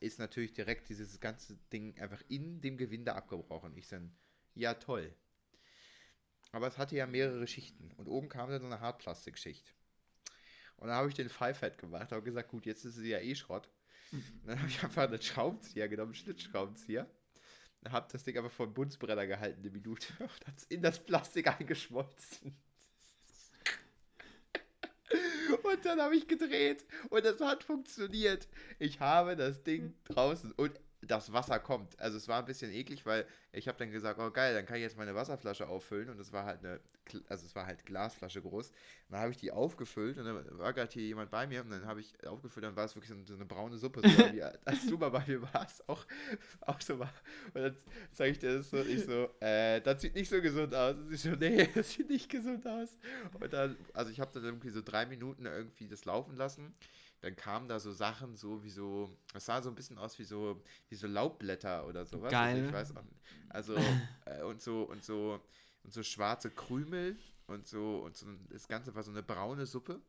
[0.00, 3.76] ist natürlich direkt dieses ganze Ding einfach in dem Gewinde abgebrochen.
[3.76, 4.12] Ich dann,
[4.54, 5.14] ja toll.
[6.52, 9.74] Aber es hatte ja mehrere Schichten und oben kam dann so eine Hartplastikschicht.
[10.76, 13.34] Und dann habe ich den Pfeifett gemacht, habe gesagt, gut, jetzt ist es ja eh
[13.34, 13.68] Schrott.
[14.44, 17.06] Dann habe ich einfach einen Schraubenzieher genommen, einen Schlitzschraubenzieher.
[17.88, 20.12] Habe das Ding einfach vor den Buntsbrenner gehalten, eine Minute.
[20.18, 22.56] Und hat es in das Plastik eingeschmolzen.
[25.48, 28.48] Und dann habe ich gedreht und es hat funktioniert.
[28.78, 31.98] Ich habe das Ding draußen und das Wasser kommt.
[32.00, 34.76] Also es war ein bisschen eklig, weil ich habe dann gesagt, oh geil, dann kann
[34.76, 36.80] ich jetzt meine Wasserflasche auffüllen und es war halt eine,
[37.28, 38.68] also es war halt Glasflasche groß.
[38.68, 38.74] Und
[39.10, 41.86] dann habe ich die aufgefüllt und dann war gerade hier jemand bei mir und dann
[41.86, 44.98] habe ich aufgefüllt, dann war es wirklich so eine braune Suppe, so wie als du
[44.98, 46.04] mal bei mir warst, auch,
[46.62, 47.12] auch so war.
[47.54, 47.76] Und dann
[48.12, 50.96] zeige ich dir das so ich so, äh, das sieht nicht so gesund aus.
[50.96, 52.98] Und sie so, nee, das sieht nicht gesund aus.
[53.38, 56.74] Und dann, also ich habe dann irgendwie so drei Minuten irgendwie das laufen lassen.
[57.20, 60.24] Dann kamen da so Sachen, so wie so, das sah so ein bisschen aus wie
[60.24, 62.30] so, wie so Laubblätter oder sowas.
[62.30, 62.54] Geil.
[62.56, 63.20] Also ich weiß auch nicht.
[63.48, 63.76] Also,
[64.26, 65.40] äh, und so, und so,
[65.82, 67.16] und so schwarze Krümel
[67.48, 70.00] und so, und so, das Ganze war so eine braune Suppe.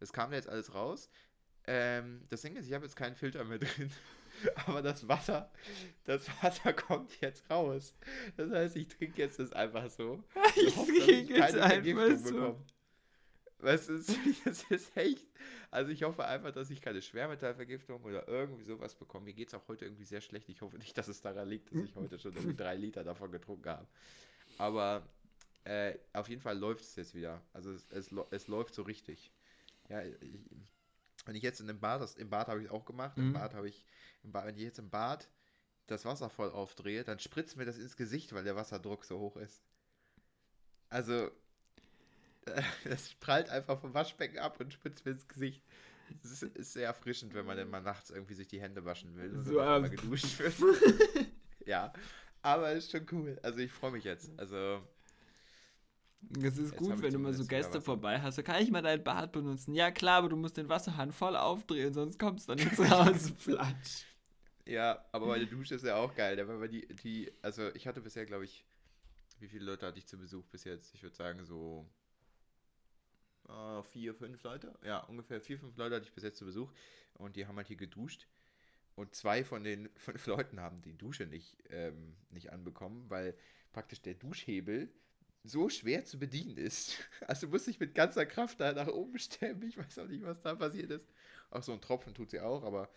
[0.00, 1.10] Das kam da jetzt alles raus.
[1.66, 3.90] Ähm, das Ding ist, ich habe jetzt keinen Filter mehr drin.
[4.66, 5.50] Aber das Wasser,
[6.04, 7.94] das Wasser kommt jetzt raus.
[8.36, 10.24] Das heißt, ich trinke jetzt das einfach so.
[10.56, 12.32] ich hoffe, krieg jetzt einfach so.
[12.32, 12.64] bekomme.
[13.64, 14.10] Was ist,
[14.44, 15.26] das ist echt.
[15.70, 19.26] Also ich hoffe einfach, dass ich keine Schwermetallvergiftung oder irgendwie sowas bekomme.
[19.26, 20.48] Mir geht es auch heute irgendwie sehr schlecht.
[20.48, 23.32] Ich hoffe nicht, dass es daran liegt, dass ich heute schon irgendwie drei Liter davon
[23.32, 23.86] getrunken habe.
[24.58, 25.08] Aber
[25.64, 27.40] äh, auf jeden Fall läuft es jetzt wieder.
[27.52, 29.32] Also es, es, es läuft so richtig.
[29.88, 30.14] Ja, ich,
[31.26, 33.32] wenn ich jetzt in dem Bad, das, im Bad habe ich auch gemacht, im Mhm.
[33.32, 33.84] Bad habe ich,
[34.22, 35.28] im Bad, wenn ich jetzt im Bad
[35.86, 39.36] das Wasser voll aufdrehe, dann spritzt mir das ins Gesicht, weil der Wasserdruck so hoch
[39.36, 39.62] ist.
[40.90, 41.30] Also,
[42.84, 45.62] das prallt einfach vom Waschbecken ab und spritzt mir ins Gesicht.
[46.22, 49.16] Das ist, ist sehr erfrischend, wenn man dann mal nachts irgendwie sich die Hände waschen
[49.16, 50.54] will und So, mal geduscht wird.
[51.66, 51.92] ja,
[52.42, 53.38] aber ist schon cool.
[53.42, 54.30] Also ich freue mich jetzt.
[54.38, 54.82] Also
[56.36, 58.36] Es ist Jetzt gut, wenn du mal so Gäste vorbei hast.
[58.36, 59.74] So, kann ich mal dein Bad benutzen?
[59.74, 62.88] Ja, klar, aber du musst den Wasserhahn voll aufdrehen, sonst kommst du dann nicht zu
[62.88, 63.34] Hause.
[63.34, 64.04] Platsch.
[64.66, 66.36] Ja, aber meine Dusche ist ja auch geil.
[66.36, 68.64] Da war die, die, also ich hatte bisher, glaube ich,
[69.40, 70.94] wie viele Leute hatte ich zu Besuch bis jetzt?
[70.94, 71.86] Ich würde sagen so
[73.48, 74.78] äh, vier, fünf Leute.
[74.84, 76.70] Ja, ungefähr vier, fünf Leute hatte ich bis jetzt zu Besuch
[77.14, 78.26] und die haben halt hier geduscht.
[78.94, 83.36] Und zwei von den fünf Leuten haben die Dusche nicht, ähm, nicht anbekommen, weil
[83.72, 84.92] praktisch der Duschhebel
[85.42, 86.96] so schwer zu bedienen ist.
[87.26, 89.62] Also muss ich mit ganzer Kraft da nach oben stemmen.
[89.62, 91.12] Ich weiß auch nicht, was da passiert ist.
[91.50, 92.88] Auch so ein Tropfen tut sie auch, aber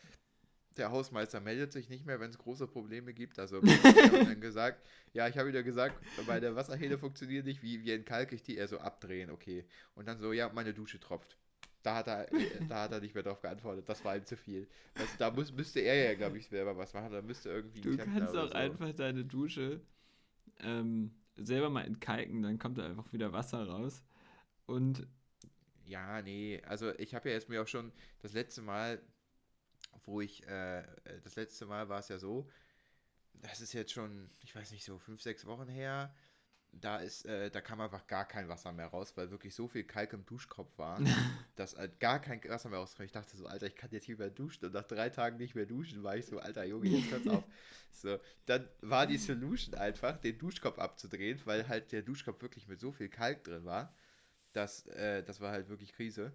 [0.77, 3.39] der Hausmeister meldet sich nicht mehr, wenn es große Probleme gibt.
[3.39, 3.61] Also
[4.11, 8.43] dann gesagt, ja, ich habe wieder gesagt, meine Wasserhähne funktionieren nicht, wie, wie entkalke ich
[8.43, 8.57] die?
[8.57, 9.65] Er so abdrehen, okay.
[9.95, 11.37] Und dann so, ja, meine Dusche tropft.
[11.83, 12.27] Da hat er,
[12.67, 13.87] da hat er nicht mehr drauf geantwortet.
[13.87, 14.67] Das war ihm zu viel.
[14.95, 17.11] Also, da muss, müsste er ja, glaube ich, selber was machen.
[17.11, 17.81] Da müsste irgendwie.
[17.81, 18.53] Du kannst auch so.
[18.53, 19.79] einfach deine Dusche
[20.59, 24.03] ähm, selber mal entkalken, dann kommt da einfach wieder Wasser raus.
[24.65, 25.07] Und.
[25.85, 26.61] Ja, nee.
[26.65, 29.01] Also ich habe ja jetzt mir auch schon das letzte Mal,
[30.05, 30.83] wo ich, äh,
[31.23, 32.49] das letzte Mal war es ja so,
[33.33, 36.13] das ist jetzt schon, ich weiß nicht, so fünf, sechs Wochen her
[36.81, 39.83] da ist, äh, da kam einfach gar kein Wasser mehr raus, weil wirklich so viel
[39.83, 40.99] Kalk im Duschkopf war,
[41.55, 43.03] dass halt gar kein Wasser mehr rauskam.
[43.03, 44.65] Ich dachte so, Alter, ich kann jetzt nicht mehr duschen.
[44.65, 47.43] Und nach drei Tagen nicht mehr duschen, war ich so, Alter Junge, jetzt hört's auf.
[47.89, 52.79] So, dann war die Solution einfach, den Duschkopf abzudrehen, weil halt der Duschkopf wirklich mit
[52.79, 53.91] so viel Kalk drin war,
[54.53, 56.31] dass äh, das war halt wirklich Krise.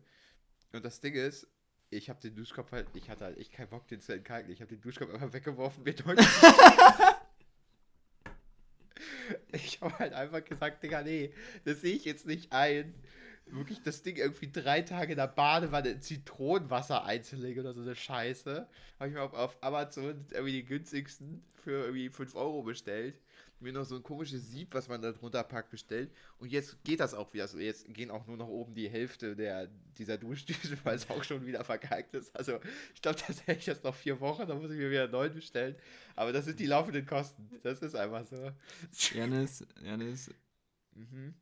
[0.72, 1.46] Und das Ding ist,
[1.92, 4.52] ich habe den Duschkopf halt, ich hatte halt echt keinen Bock, den zu entkalken.
[4.52, 6.26] Ich habe den Duschkopf einfach weggeworfen, mir deutlich
[9.52, 11.32] ich habe halt einfach gesagt, Digga, nee,
[11.64, 12.94] das sehe ich jetzt nicht ein.
[13.46, 17.94] Wirklich das Ding irgendwie drei Tage in der Badewanne in Zitronenwasser einzulegen oder so eine
[17.94, 18.66] Scheiße.
[18.98, 23.20] Habe ich mir auf, auf Amazon irgendwie die günstigsten für irgendwie 5 Euro bestellt
[23.62, 26.10] mir noch so ein komisches Sieb, was man da drunter packt, bestellt.
[26.38, 27.58] Und jetzt geht das auch wieder so.
[27.58, 31.46] Jetzt gehen auch nur noch oben die Hälfte der, dieser Duschdüse, weil es auch schon
[31.46, 32.34] wieder verkalkt ist.
[32.36, 32.60] Also
[32.94, 35.76] ich glaube tatsächlich jetzt noch vier Wochen, da muss ich mir wieder neuen bestellen.
[36.16, 37.48] Aber das sind die laufenden Kosten.
[37.62, 38.50] Das ist einfach so.
[39.14, 40.30] Janis, Janis.
[40.94, 41.34] Mhm.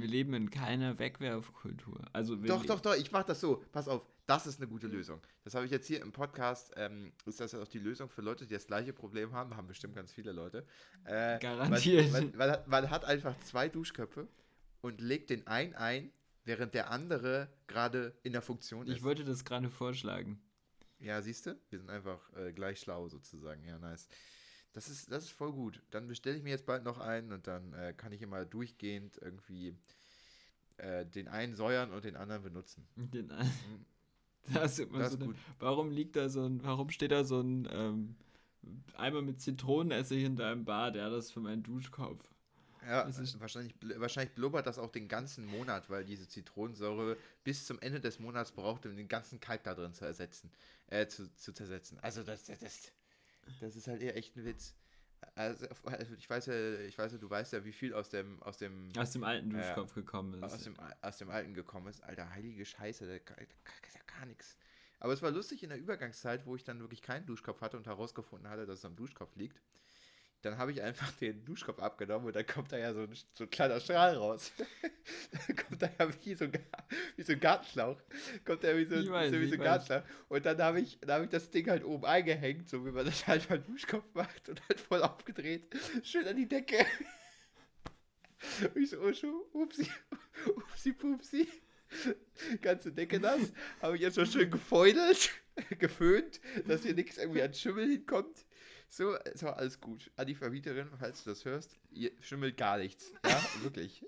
[0.00, 2.04] Wir leben in keiner Wegwerfkultur.
[2.12, 3.62] Also doch, doch, doch, ich mach das so.
[3.72, 5.20] Pass auf, das ist eine gute Lösung.
[5.42, 6.72] Das habe ich jetzt hier im Podcast.
[6.76, 9.56] Ähm, ist das auch die Lösung für Leute, die das gleiche Problem haben?
[9.56, 10.66] Haben bestimmt ganz viele Leute.
[11.04, 12.12] Äh, Garantiert.
[12.12, 14.28] Man, man, man, man, hat einfach zwei Duschköpfe
[14.80, 16.10] und legt den einen ein,
[16.44, 18.96] während der andere gerade in der Funktion ist.
[18.96, 20.40] Ich wollte das gerade vorschlagen.
[20.98, 21.58] Ja, siehst du?
[21.68, 23.62] Wir sind einfach äh, gleich schlau sozusagen.
[23.64, 24.08] Ja, nice.
[24.74, 25.80] Das ist, das ist voll gut.
[25.90, 29.18] Dann bestelle ich mir jetzt bald noch einen und dann äh, kann ich immer durchgehend
[29.22, 29.76] irgendwie
[30.78, 32.86] äh, den einen säuern und den anderen benutzen.
[32.96, 33.48] Den einen.
[33.48, 33.86] Mhm.
[34.52, 37.40] Das ist immer das so eine, warum liegt da so ein, warum steht da so
[37.40, 38.14] ein ähm,
[38.94, 40.96] Eimer mit Zitronenessig in deinem Bad?
[40.96, 42.28] Ja, das ist für meinen Duschkopf.
[42.86, 43.08] Ja,
[43.38, 48.18] wahrscheinlich, wahrscheinlich blubbert das auch den ganzen Monat, weil diese Zitronensäure bis zum Ende des
[48.18, 50.50] Monats braucht, um den ganzen Kalk da drin zu ersetzen,
[50.88, 51.98] äh, zu, zu zersetzen.
[52.00, 52.92] Also das, das, das
[53.60, 54.74] ist halt eher echt ein Witz.
[55.36, 58.42] Also, also, ich weiß ja, ich weiß ja, du weißt ja, wie viel aus dem,
[58.42, 60.42] aus dem, aus dem alten Duschkopf äh, gekommen ist.
[60.42, 62.02] Aus dem, aus dem alten gekommen ist.
[62.04, 63.42] Alter, heilige Scheiße, da, da, da
[63.86, 64.58] ist ja gar nichts.
[65.00, 67.86] Aber es war lustig in der Übergangszeit, wo ich dann wirklich keinen Duschkopf hatte und
[67.86, 69.60] herausgefunden hatte, dass es am Duschkopf liegt
[70.44, 73.44] dann habe ich einfach den Duschkopf abgenommen und dann kommt da ja so ein, so
[73.44, 74.52] ein kleiner Strahl raus.
[75.32, 76.46] dann kommt da ja wie so,
[77.16, 78.00] wie so ein Gartenschlauch.
[78.44, 80.02] Kommt da wie so, weiß, so, wie so ein Gartenschlauch.
[80.28, 83.26] Und dann habe ich, hab ich das Ding halt oben eingehängt, so wie man das
[83.26, 85.68] halt beim Duschkopf macht und halt voll aufgedreht.
[86.02, 86.84] Schön an die Decke.
[88.74, 89.88] Und ich so, oh, schon, upsi,
[90.54, 91.48] upsi, pupsi.
[92.60, 93.52] Ganze Decke nass.
[93.80, 95.30] Habe ich jetzt schon schön gefeudelt,
[95.78, 98.44] geföhnt, dass hier nichts irgendwie an Schimmel hinkommt.
[98.96, 100.08] So, so alles gut.
[100.14, 103.12] An die Vermieterin, falls du das hörst, ihr schimmelt gar nichts.
[103.26, 104.06] Ja, wirklich.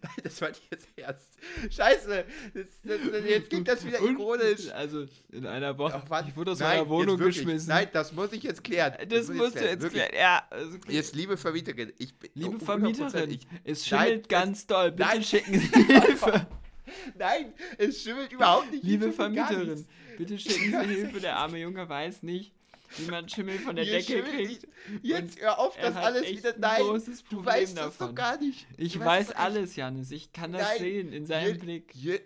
[0.00, 1.36] Nein, das war nicht jetzt ernst.
[1.68, 4.70] Scheiße, das, das, jetzt klingt das wieder ironisch.
[4.70, 6.04] Also in einer Woche.
[6.08, 7.68] Ach, ich wurde aus nein, meiner Wohnung geschmissen.
[7.68, 8.94] Nein, das muss ich jetzt klären.
[9.08, 10.12] Das, das musst du jetzt klären.
[10.16, 12.30] Ja, also, jetzt, liebe Vermieterin, ich bin.
[12.34, 14.92] Liebe Vermieterin, ich, es schimmelt nein, ganz doll.
[14.92, 16.46] Bitte nein, schicken Sie Hilfe.
[17.18, 18.84] Nein, es schimmelt überhaupt nicht.
[18.84, 19.84] Liebe Vermieterin,
[20.16, 21.20] bitte schicken Sie Hilfe.
[21.20, 22.55] Der arme Junge weiß nicht,
[22.98, 24.66] wie man Schimmel von der Decke kriegt.
[25.02, 26.54] Jetzt hör auf, das alles wieder.
[26.58, 26.80] Nein,
[27.30, 27.88] du weißt davon.
[27.88, 28.66] das doch gar nicht.
[28.76, 30.10] Ich weiß alles, Janis.
[30.10, 31.94] Ich kann das Nein, sehen in seinem je, Blick.
[31.94, 32.20] Je,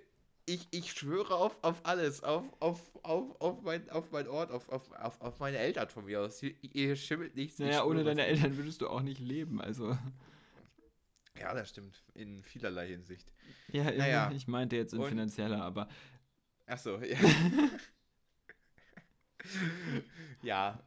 [0.47, 2.23] ich, ich schwöre auf, auf alles.
[2.23, 6.05] Auf, auf, auf, auf, mein, auf mein Ort, auf, auf, auf, auf meine Eltern von
[6.05, 6.43] mir aus.
[6.43, 7.59] Ihr, ihr schimmelt nichts.
[7.59, 9.61] Naja, ohne deine Eltern würdest du auch nicht leben.
[9.61, 9.97] Also.
[11.39, 12.03] Ja, das stimmt.
[12.15, 13.31] In vielerlei Hinsicht.
[13.73, 14.33] Ja, naja.
[14.35, 15.89] ich meinte jetzt in Und, finanzieller, aber.
[16.67, 17.17] Achso, ja.
[20.42, 20.79] ja,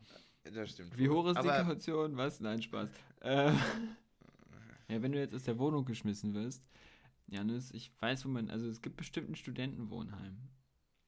[0.43, 0.97] das stimmt.
[0.97, 2.17] Wie hoch ist Aber die Kaution?
[2.17, 2.39] Was?
[2.39, 2.89] Nein, Spaß.
[3.21, 3.51] Äh,
[4.89, 6.63] ja, wenn du jetzt aus der Wohnung geschmissen wirst,
[7.27, 10.37] Janis, ich weiß, wo man, also es gibt bestimmt ein Studentenwohnheim.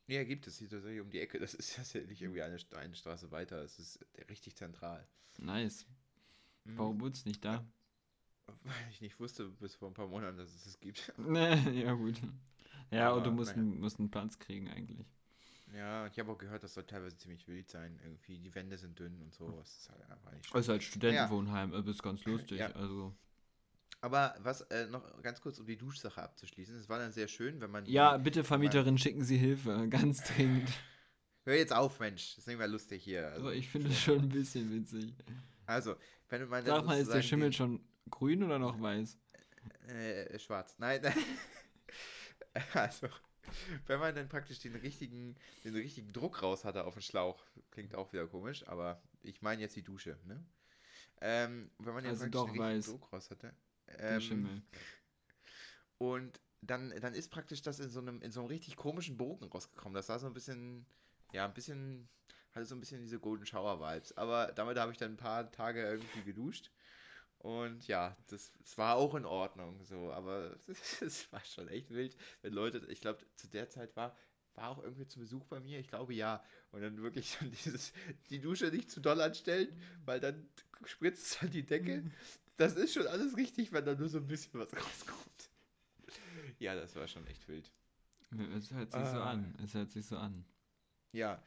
[0.07, 1.39] Ja, gibt es hier tatsächlich um die Ecke.
[1.39, 3.63] Das ist ja nicht irgendwie eine, eine Straße weiter.
[3.63, 5.05] Es ist richtig zentral.
[5.37, 5.85] Nice.
[6.63, 6.77] Mhm.
[6.77, 7.65] Warum wohnst du nicht da?
[8.63, 11.11] Weil ich nicht wusste bis vor ein paar Monaten, dass es es gibt.
[11.17, 12.21] ja, gut.
[12.91, 13.67] Ja, Aber, und du musst, naja.
[13.67, 15.07] musst einen Platz kriegen eigentlich.
[15.73, 17.99] Ja, ich habe auch gehört, das soll teilweise ziemlich wild sein.
[18.03, 19.51] Irgendwie, die Wände sind dünn und so.
[19.51, 21.79] Das ist halt einfach nicht Also als Studentenwohnheim, ja.
[21.89, 22.59] ist ganz lustig.
[22.59, 22.71] Ja.
[22.71, 23.15] Also.
[24.01, 26.75] Aber was äh, noch ganz kurz, um die Duschsache abzuschließen.
[26.75, 27.85] Es war dann sehr schön, wenn man.
[27.85, 30.69] Ja, bitte Vermieterin, schicken Sie Hilfe, ganz dringend.
[31.45, 32.35] hör jetzt auf, Mensch.
[32.35, 33.27] Das ist nicht mehr lustig hier.
[33.29, 35.13] Also, ich finde es schon ein bisschen witzig.
[35.65, 35.95] also
[36.29, 39.17] wenn du mal Sag mal, ist der Schimmel die- schon grün oder noch weiß?
[39.87, 40.75] Äh, schwarz.
[40.77, 41.13] Nein, nein.
[42.73, 43.07] Also,
[43.87, 47.95] wenn man dann praktisch den richtigen, den richtigen Druck raus hatte auf den Schlauch, klingt
[47.95, 50.43] auch wieder komisch, aber ich meine jetzt die Dusche, ne?
[51.21, 52.85] Ähm, wenn man Also praktisch doch den richtigen weiß.
[52.85, 53.53] Druck raus hatte.
[53.97, 54.61] Ähm,
[55.97, 59.45] und dann, dann ist praktisch das in so einem, in so einem richtig komischen Bogen
[59.45, 59.95] rausgekommen.
[59.95, 60.85] Das war so ein bisschen,
[61.31, 62.09] ja, ein bisschen,
[62.53, 64.17] hatte so ein bisschen diese Golden Shower Vibes.
[64.17, 66.71] Aber damit habe ich dann ein paar Tage irgendwie geduscht.
[67.45, 70.57] Und ja, das, das war auch in Ordnung so, aber
[71.01, 74.17] es war schon echt wild, wenn Leute, ich glaube, zu der Zeit war,
[74.55, 76.43] war auch irgendwie zu Besuch bei mir, ich glaube ja.
[76.71, 77.93] Und dann wirklich dann dieses,
[78.31, 80.49] die Dusche nicht zu doll anstellen, weil dann
[80.85, 82.03] spritzt es an die Decke.
[82.57, 85.49] Das ist schon alles richtig, wenn da nur so ein bisschen was rauskommt.
[86.57, 87.71] Ja, das war schon echt wild.
[88.57, 89.31] Es hört sich so Ah.
[89.33, 89.53] an.
[89.63, 90.45] Es hört sich so an.
[91.11, 91.43] Ja.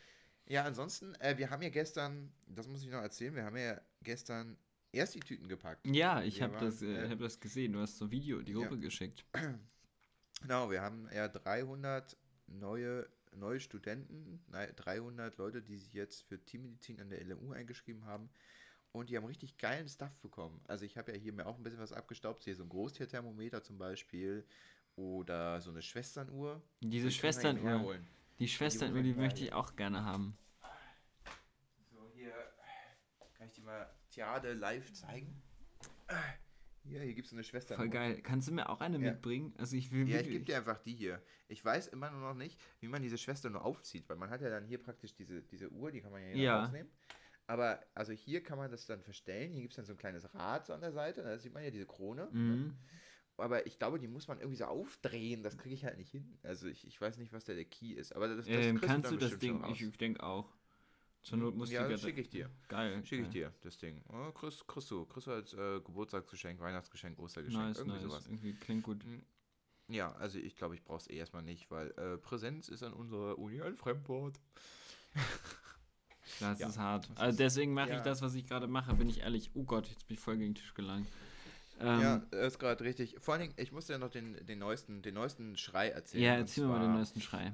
[0.47, 3.81] Ja, ansonsten, äh, wir haben ja gestern, das muss ich noch erzählen, wir haben ja
[4.03, 4.57] gestern
[4.93, 5.87] erst die Tüten gepackt.
[5.87, 7.73] Ja, ich Wir habe das, äh, äh, hab das gesehen.
[7.73, 8.59] Du hast so ein Video die Ja.
[8.61, 9.25] Gruppe geschickt.
[10.41, 16.39] Genau, wir haben ja 300 neue, neue Studenten, nein, 300 Leute, die sich jetzt für
[16.45, 18.31] Tiermedizin an der LMU eingeschrieben haben.
[18.93, 20.61] Und die haben richtig geilen Stuff bekommen.
[20.69, 22.45] Also ich habe ja hier mir auch ein bisschen was abgestaubt.
[22.45, 24.47] Hier so ein Großtierthermometer zum Beispiel.
[24.95, 26.63] Oder so eine Schwesternuhr.
[26.81, 27.99] Diese Die Schwesternuhr,
[28.39, 30.39] die Schwesternuhr, die möchte ich auch gerne haben.
[31.91, 32.33] So, hier
[33.35, 35.41] kann ich dir mal Theade live zeigen.
[36.83, 37.77] Hier, hier gibt es eine Schwester.
[37.77, 38.21] Voll geil.
[38.23, 39.13] Kannst du mir auch eine Ja.
[39.13, 39.55] mitbringen?
[39.59, 41.23] Also ich will Ja, ich gebe dir einfach die hier.
[41.47, 44.41] Ich weiß immer nur noch nicht, wie man diese Schwester nur aufzieht, weil man hat
[44.41, 46.63] ja dann hier praktisch diese, diese Uhr, die kann man ja hier Ja.
[46.65, 46.91] rausnehmen.
[47.47, 49.53] Aber also hier kann man das dann verstellen.
[49.53, 51.23] Hier gibt es dann so ein kleines Rad so an der Seite.
[51.23, 52.29] Da sieht man ja diese Krone.
[52.33, 52.39] ne?
[52.39, 52.75] Mhm.
[53.37, 55.45] Aber ich glaube, die muss man irgendwie so aufdrehen.
[55.45, 56.37] Das kriege ich halt nicht hin.
[56.43, 58.15] Also ich, ich weiß nicht, was da der Key ist.
[58.17, 59.53] Aber das, das Ähm, kannst du dann das Ding?
[59.53, 59.77] schon raus.
[59.81, 60.53] Ich, ich denke auch.
[61.23, 62.51] Zur Not musst ja, du das schicke ich dir.
[62.69, 63.05] Geil.
[63.05, 64.03] Schicke ich dir, das Ding.
[64.09, 65.05] Oh, kriegst, kriegst du.
[65.05, 67.63] Kriegst du als äh, Geburtstagsgeschenk, Weihnachtsgeschenk, Ostergeschenk.
[67.63, 68.11] Nice, irgendwie nice.
[68.11, 68.27] sowas.
[68.27, 69.05] Irgendwie klingt gut.
[69.89, 72.93] Ja, also ich glaube, ich brauche es eh erstmal nicht, weil äh, Präsenz ist an
[72.93, 74.39] unserer Uni ein Fremdwort.
[76.41, 77.09] Das Ja, ist hart.
[77.15, 77.97] Also deswegen mache ja.
[77.97, 79.51] ich das, was ich gerade mache, bin ich ehrlich.
[79.55, 81.09] Oh Gott, jetzt bin ich voll gegen den Tisch gelangt.
[81.81, 83.17] Ähm, ja, das ist gerade richtig.
[83.21, 86.25] Vor allen Dingen, ich musste ja noch den, den, neuesten, den neuesten Schrei erzählen.
[86.25, 87.53] ja, erzähl mir mal den neuesten Schrei.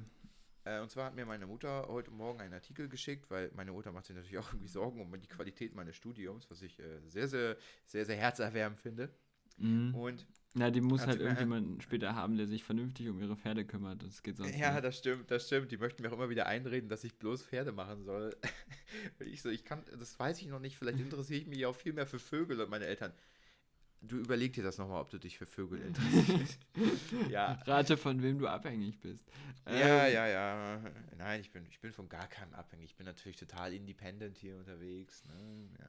[0.64, 3.92] Äh, und zwar hat mir meine Mutter heute Morgen einen Artikel geschickt, weil meine Mutter
[3.92, 7.29] macht sich natürlich auch irgendwie Sorgen um die Qualität meines Studiums, was ich äh, sehr,
[7.29, 9.11] sehr, sehr, sehr herzerwärmend finde.
[9.59, 9.94] Mhm.
[9.94, 13.64] Und Na, die muss halt mir- irgendjemanden später haben, der sich vernünftig um ihre Pferde
[13.64, 14.03] kümmert.
[14.03, 14.85] Das geht sonst ja, nicht.
[14.85, 15.70] das stimmt, das stimmt.
[15.72, 18.37] Die möchten mir auch immer wieder einreden, dass ich bloß Pferde machen soll.
[19.18, 21.92] Ich so, ich kann, das weiß ich noch nicht, vielleicht interessiere ich mich auch viel
[21.92, 23.12] mehr für Vögel und meine Eltern.
[24.07, 26.59] Du überleg dir das nochmal, ob du dich für Vögel interessierst.
[27.31, 29.27] ja, Rate, von wem du abhängig bist.
[29.67, 30.81] Ja, Ähm, ja, ja.
[31.17, 32.90] Nein, ich bin, ich bin von gar keinem abhängig.
[32.90, 35.25] Ich bin natürlich total independent hier unterwegs.
[35.25, 35.69] Ne?
[35.79, 35.88] Ja.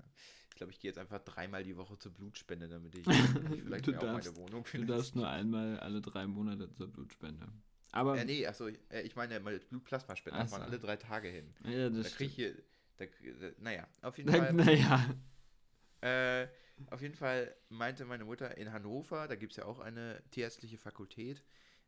[0.51, 3.03] Ich glaube, ich gehe jetzt einfach dreimal die Woche zur Blutspende, damit ich,
[3.65, 4.93] vielleicht Du auch darfst- meine Wohnung Du finde.
[4.93, 7.47] darfst nur einmal alle drei Monate zur Blutspende.
[7.91, 10.67] Aber, Äh, nee, achso, ich, äh, ich meine, Blutplasmaspende darf man so.
[10.67, 11.53] alle drei Tage hin.
[11.65, 12.53] ja, Da das kriege ich hier,
[12.97, 14.53] da, da, naja, auf jeden Fall.
[14.53, 15.05] naja.
[16.01, 16.47] Äh,
[16.91, 20.77] auf jeden Fall meinte meine Mutter in Hannover, da gibt es ja auch eine tierärztliche
[20.77, 21.43] Fakultät,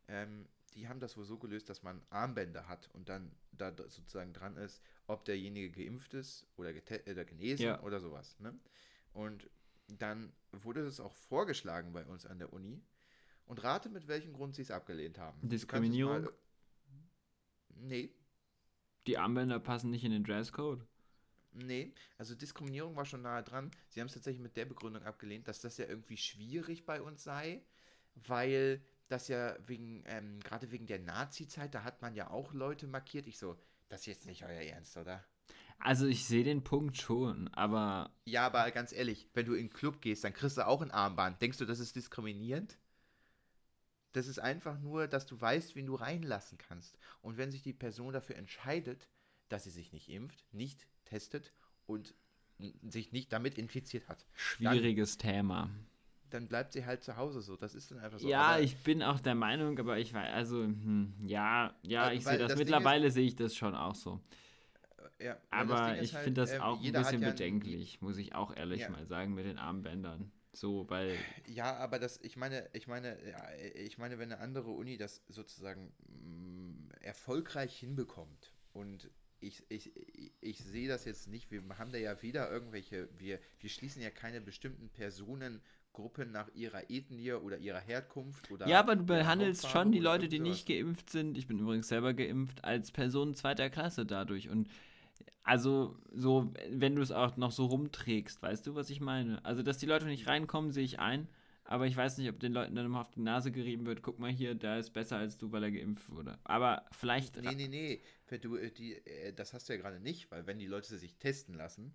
[0.07, 4.33] ähm, die haben das wohl so gelöst, dass man Armbänder hat und dann da sozusagen
[4.33, 7.81] dran ist, ob derjenige geimpft ist oder, gete- oder genesen Ja.
[7.81, 8.39] oder sowas.
[8.39, 8.57] Ne?
[9.13, 9.49] Und
[9.87, 12.83] dann wurde es auch vorgeschlagen bei uns an der Uni.
[13.45, 15.47] Und rate, mit welchem Grund sie es abgelehnt haben.
[15.47, 16.23] Diskriminierung?
[16.23, 16.33] mal-
[17.79, 18.13] Nee,
[19.07, 20.85] Die Armbänder passen nicht in den Dresscode.
[21.65, 23.71] Nee, also Diskriminierung war schon nahe dran.
[23.89, 27.23] Sie haben es tatsächlich mit der Begründung abgelehnt, dass das ja irgendwie schwierig bei uns
[27.23, 27.63] sei,
[28.15, 32.87] weil das ja wegen, ähm, gerade wegen der Nazi-Zeit, da hat man ja auch Leute
[32.87, 33.27] markiert.
[33.27, 33.57] Ich so,
[33.89, 35.23] das ist jetzt nicht euer Ernst, oder?
[35.79, 39.73] Also ich sehe den Punkt schon, aber Ja, aber ganz ehrlich, wenn du in den
[39.73, 41.41] Club gehst, dann kriegst du auch ein Armband.
[41.41, 42.77] Denkst du, das ist diskriminierend?
[44.13, 46.97] Das ist einfach nur, dass du weißt, wen du reinlassen kannst.
[47.21, 49.07] Und wenn sich die Person dafür entscheidet,
[49.49, 51.53] dass sie sich nicht impft, nicht testet
[51.85, 52.13] und
[52.89, 55.69] sich nicht damit infiziert hat, schwieriges Thema.
[56.29, 57.55] dann bleibt sie halt zu Hause so.
[57.55, 58.27] Das ist dann einfach so.
[58.29, 62.25] ja, Aber ich bin auch der Meinung, aber ich weiß, also, hm, ja, ja, ich
[62.25, 62.49] sehe das.
[62.51, 64.19] das Mittlerweile sehe ich das schon auch so.
[65.19, 68.55] ja, Aber ich halt, finde das ähm, auch ein bisschen ja bedenklich, muss ich auch
[68.55, 68.89] ehrlich Ja.
[68.89, 70.31] mal sagen, mit den Armbändern.
[70.53, 73.17] So, weil, Ja, aber das, ich meine, ich meine,
[73.75, 79.91] ich meine, wenn eine andere Uni das sozusagen mm, erfolgreich hinbekommt und ich, ich,
[80.41, 84.09] ich, sehe das jetzt nicht, wir haben da ja weder irgendwelche, wir, wir schließen ja
[84.09, 84.89] keine bestimmten
[85.93, 88.67] Gruppen nach ihrer Ethnie oder ihrer Herkunft oder.
[88.67, 92.13] Ja, aber du behandelst schon die Leute, die nicht geimpft sind, ich bin übrigens selber
[92.13, 94.49] geimpft, als Personen zweiter Klasse dadurch.
[94.49, 94.69] Und
[95.43, 99.43] also so, wenn du es auch noch so rumträgst, weißt du, was ich meine?
[99.45, 101.27] Also, dass die Leute nicht reinkommen, sehe ich ein.
[101.67, 104.19] Aber ich weiß nicht, ob den Leuten dann immer auf die Nase gerieben wird, guck
[104.19, 106.39] mal hier, der ist besser als du, weil er geimpft wurde.
[106.45, 107.35] Aber vielleicht.
[107.41, 108.01] Nee, nee, nee.
[108.29, 110.97] Wenn du, äh, die, äh, das hast du ja gerade nicht, weil wenn die Leute
[110.97, 111.93] sich testen lassen,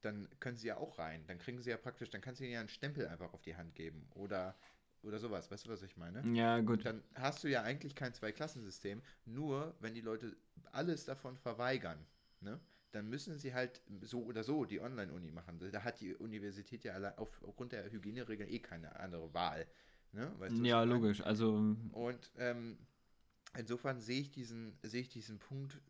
[0.00, 1.26] dann können sie ja auch rein.
[1.26, 3.56] Dann kriegen sie ja praktisch, dann kannst du ihnen ja einen Stempel einfach auf die
[3.56, 4.08] Hand geben.
[4.14, 4.56] Oder,
[5.02, 5.50] oder sowas.
[5.50, 6.26] Weißt du, was ich meine?
[6.34, 6.86] Ja, gut.
[6.86, 9.02] Dann hast du ja eigentlich kein Zweiklassensystem.
[9.26, 10.34] Nur, wenn die Leute
[10.72, 12.06] alles davon verweigern,
[12.40, 12.58] ne?
[12.92, 15.58] Dann müssen sie halt so oder so die Online-Uni machen.
[15.72, 19.66] Da hat die Universität ja allein auf, aufgrund der Hygieneregeln eh keine andere Wahl.
[20.12, 20.32] Ne?
[20.38, 21.20] Weißt du, Ja, logisch.
[21.22, 22.78] Also, Und ähm,
[23.56, 25.80] insofern sehe ich diesen, sehe ich diesen Punkt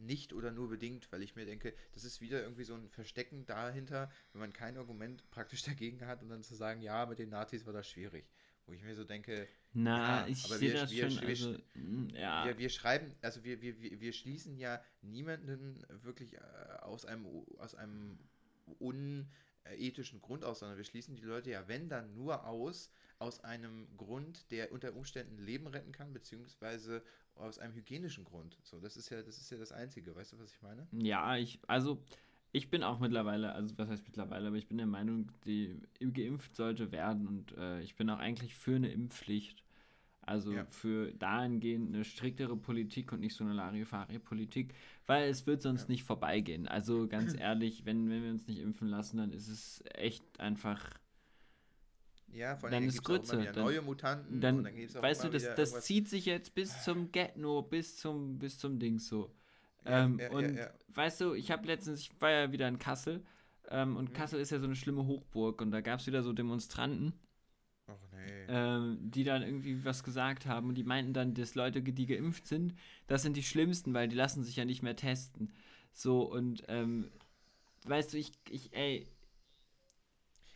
[0.00, 3.46] nicht oder nur bedingt, weil ich mir denke, das ist wieder irgendwie so ein Verstecken
[3.46, 7.30] dahinter, wenn man kein Argument praktisch dagegen hat und dann zu sagen, ja, mit den
[7.30, 8.26] Nazis war das schwierig.
[8.66, 11.20] Wo ich mir so denke, na, Ja, ich aber sehe wir- das wir- schon.
[11.22, 12.46] wir- Also, mm, ja.
[12.46, 16.38] wir, wir schreiben, also wir, wir, wir wir schließen ja niemanden wirklich äh,
[16.80, 17.26] aus einem,
[17.58, 18.18] aus einem
[18.78, 23.86] unethischen Grund aus, sondern wir schließen die Leute ja, wenn dann nur aus, aus einem
[23.96, 27.02] Grund, der unter Umständen Leben retten kann, beziehungsweise
[27.34, 28.58] aus einem hygienischen Grund.
[28.62, 30.86] So, das ist ja, das ist ja das Einzige, weißt du, was ich meine?
[30.92, 32.02] Ja, ich, also
[32.54, 36.54] ich bin auch mittlerweile, also was heißt mittlerweile, aber ich bin der Meinung, die geimpft
[36.54, 39.62] sollte werden und äh, ich bin auch eigentlich für eine Impfpflicht.
[40.22, 40.66] Also Ja.
[40.70, 44.72] für dahingehend eine striktere Politik und nicht so eine Larifari-Politik,
[45.06, 45.88] weil es wird sonst Ja.
[45.88, 46.66] nicht vorbeigehen.
[46.66, 50.82] Also ganz ehrlich, wenn, wenn wir uns nicht impfen lassen, dann ist es echt einfach
[52.32, 55.28] Ja, vor Dann allem ist auch immer Grütze, dann- neue Mutanten dann, dann weißt du,
[55.28, 59.30] das, das zieht sich jetzt bis zum Get-No, bis zum, bis zum Dings so.
[59.86, 60.70] Ähm, ja, ja, und ja.
[60.88, 63.24] weißt du, ich habe letztens, ich war ja wieder in Kassel
[63.68, 64.14] ähm, und Mhm.
[64.14, 67.14] Kassel ist ja so eine schlimme Hochburg und da gab es wieder so Demonstranten,
[68.12, 68.44] nee.
[68.48, 72.46] ähm, die dann irgendwie was gesagt haben und die meinten dann, dass Leute, die geimpft
[72.46, 72.74] sind,
[73.06, 75.52] das sind die schlimmsten, weil die lassen sich ja nicht mehr testen.
[75.92, 77.10] So und ähm,
[77.86, 79.06] weißt du, ich, ich, ey,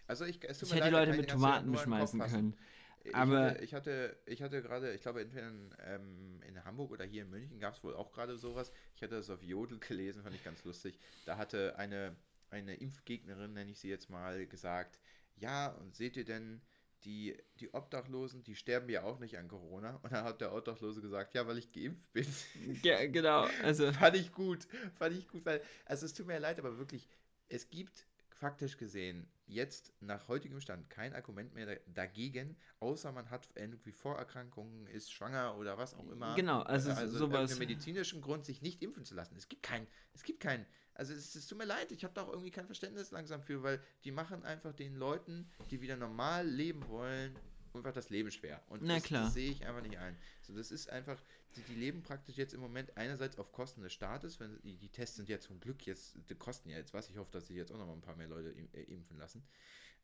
[0.07, 2.57] Also ich, ich hätte die Leute mit Tomaten beschmeißen fassen.
[3.01, 3.11] Können.
[3.11, 6.91] Ich Aber- hatte, ich hatte, ich hatte gerade, ich glaube, entweder in, ähm, in Hamburg
[6.91, 8.73] oder hier in München gab es wohl auch gerade sowas.
[8.97, 10.99] Ich hatte das auf Jodel gelesen, fand ich ganz lustig.
[11.27, 12.17] Da hatte eine,
[12.51, 14.99] eine Impfgegnerin, nenne ich sie jetzt mal, gesagt,
[15.37, 16.61] ja, und seht ihr denn,
[17.05, 20.01] die, die Obdachlosen, die sterben ja auch nicht an Corona.
[20.03, 22.27] Und dann hat der Obdachlose gesagt, ja, weil ich geimpft bin.
[22.83, 26.59] Ja, genau, also fand ich gut, fand ich gut, weil, also es tut mir leid,
[26.59, 27.09] aber wirklich,
[27.49, 28.08] es gibt
[28.39, 33.93] faktisch gesehen jetzt nach heutigem Stand kein Argument mehr da- dagegen, außer man hat irgendwie
[33.93, 36.35] Vorerkrankungen, ist schwanger oder was auch immer.
[36.35, 37.51] Genau, also, also sowas.
[37.51, 39.37] einen medizinischen Grund, sich nicht impfen zu lassen.
[39.37, 42.23] Es gibt keinen, es gibt keinen, also es, es tut mir leid, ich habe da
[42.23, 46.47] auch irgendwie kein Verständnis langsam für, weil die machen einfach den Leuten, die wieder normal
[46.47, 47.35] leben wollen,
[47.75, 48.63] einfach das Leben schwer.
[48.69, 49.25] Und Na das, klar.
[49.25, 50.17] das sehe ich einfach nicht ein.
[50.43, 51.23] So, das ist einfach,
[51.57, 54.91] die, die leben praktisch jetzt im Moment einerseits auf Kosten des Staates, wenn die, die
[54.91, 57.09] Tests sind ja zum Glück jetzt, die kosten ja jetzt was.
[57.11, 59.43] Ich hoffe, dass sich jetzt auch noch mal ein paar mehr Leute äh, impfen lassen.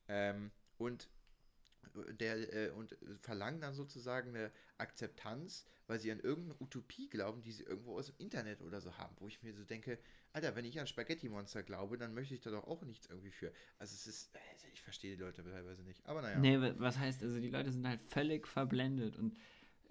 [0.08, 1.08] Ähm, und
[2.18, 7.52] der äh, und verlangen dann sozusagen eine Akzeptanz, weil sie an irgendeine Utopie glauben, die
[7.52, 9.98] sie irgendwo aus dem Internet oder so haben, wo ich mir so denke,
[10.32, 13.52] Alter, wenn ich an Spaghetti-Monster glaube, dann möchte ich da doch auch nichts irgendwie für.
[13.78, 14.38] Also es ist, äh,
[14.72, 16.38] ich verstehe die Leute teilweise nicht, aber naja.
[16.40, 19.36] Nee, wa- was heißt, also die Leute sind halt völlig verblendet und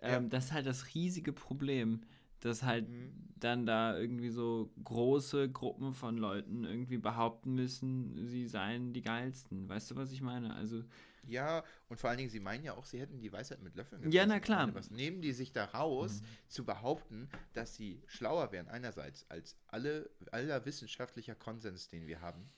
[0.03, 0.29] ähm, Ja.
[0.29, 2.01] das ist halt das riesige Problem,
[2.39, 3.11] dass halt Mhm.
[3.37, 9.67] dann da irgendwie so große Gruppen von Leuten irgendwie behaupten müssen, sie seien die geilsten.
[9.69, 10.53] Weißt du, was ich meine?
[10.55, 10.83] Also,
[11.25, 14.11] Ja, und vor allen Dingen, sie meinen ja auch, sie hätten die Weisheit mit Löffeln
[14.11, 14.73] Ja, na klar.
[14.75, 16.25] Was nehmen die sich da raus, Mhm.
[16.49, 22.49] zu behaupten, dass sie schlauer wären, einerseits als alle, aller wissenschaftlicher Konsens, den wir haben,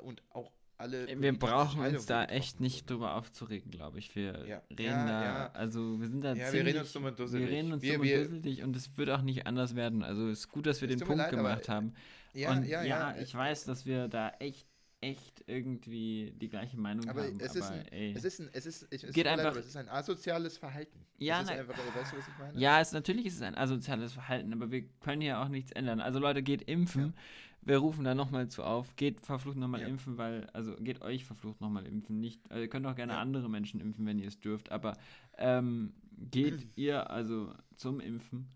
[0.00, 1.06] und auch alle.
[1.06, 4.14] wir politischen brauchen uns da echt nicht drüber aufzuregen, glaube ich.
[4.14, 4.62] Wir Ja.
[4.70, 5.50] reden Ja, da, ja.
[5.52, 7.48] also wir sind da Ja, wir ziemlich, reden uns dumm und dusselig.
[7.48, 10.02] Wir reden uns Wir- dumm wir- und dusselig und es wird auch nicht anders werden.
[10.04, 11.94] Also es ist gut, dass wir Es den Punkt leid, gemacht haben.
[12.34, 13.16] Ja, und ja, ja.
[13.16, 14.67] ich weiß, dass wir da echt,
[15.00, 17.38] echt irgendwie die gleiche Meinung Aber haben.
[17.40, 18.12] es ist aber ein- ey.
[18.16, 20.58] Es ist ein, es ist, ich, es Geht leid, einfach- aber es ist ein asoziales
[20.58, 20.98] Verhalten.
[21.18, 22.58] Ja, es ist einfach, weißt du, was ich meine?
[22.60, 26.00] Ja, es, natürlich ist es ein asoziales Verhalten, aber wir können hier auch nichts ändern.
[26.00, 27.14] Also Leute, geht impfen.
[27.62, 28.96] Wir rufen da nochmal zu auf.
[28.96, 29.88] Geht verflucht nochmal Ja.
[29.88, 32.18] impfen, weil, also geht euch verflucht nochmal impfen.
[32.18, 33.20] Nicht, also ihr könnt auch gerne Ja.
[33.20, 34.96] andere Menschen impfen, wenn ihr es dürft, aber
[35.36, 35.92] ähm,
[36.30, 38.48] geht ihr also zum Impfen,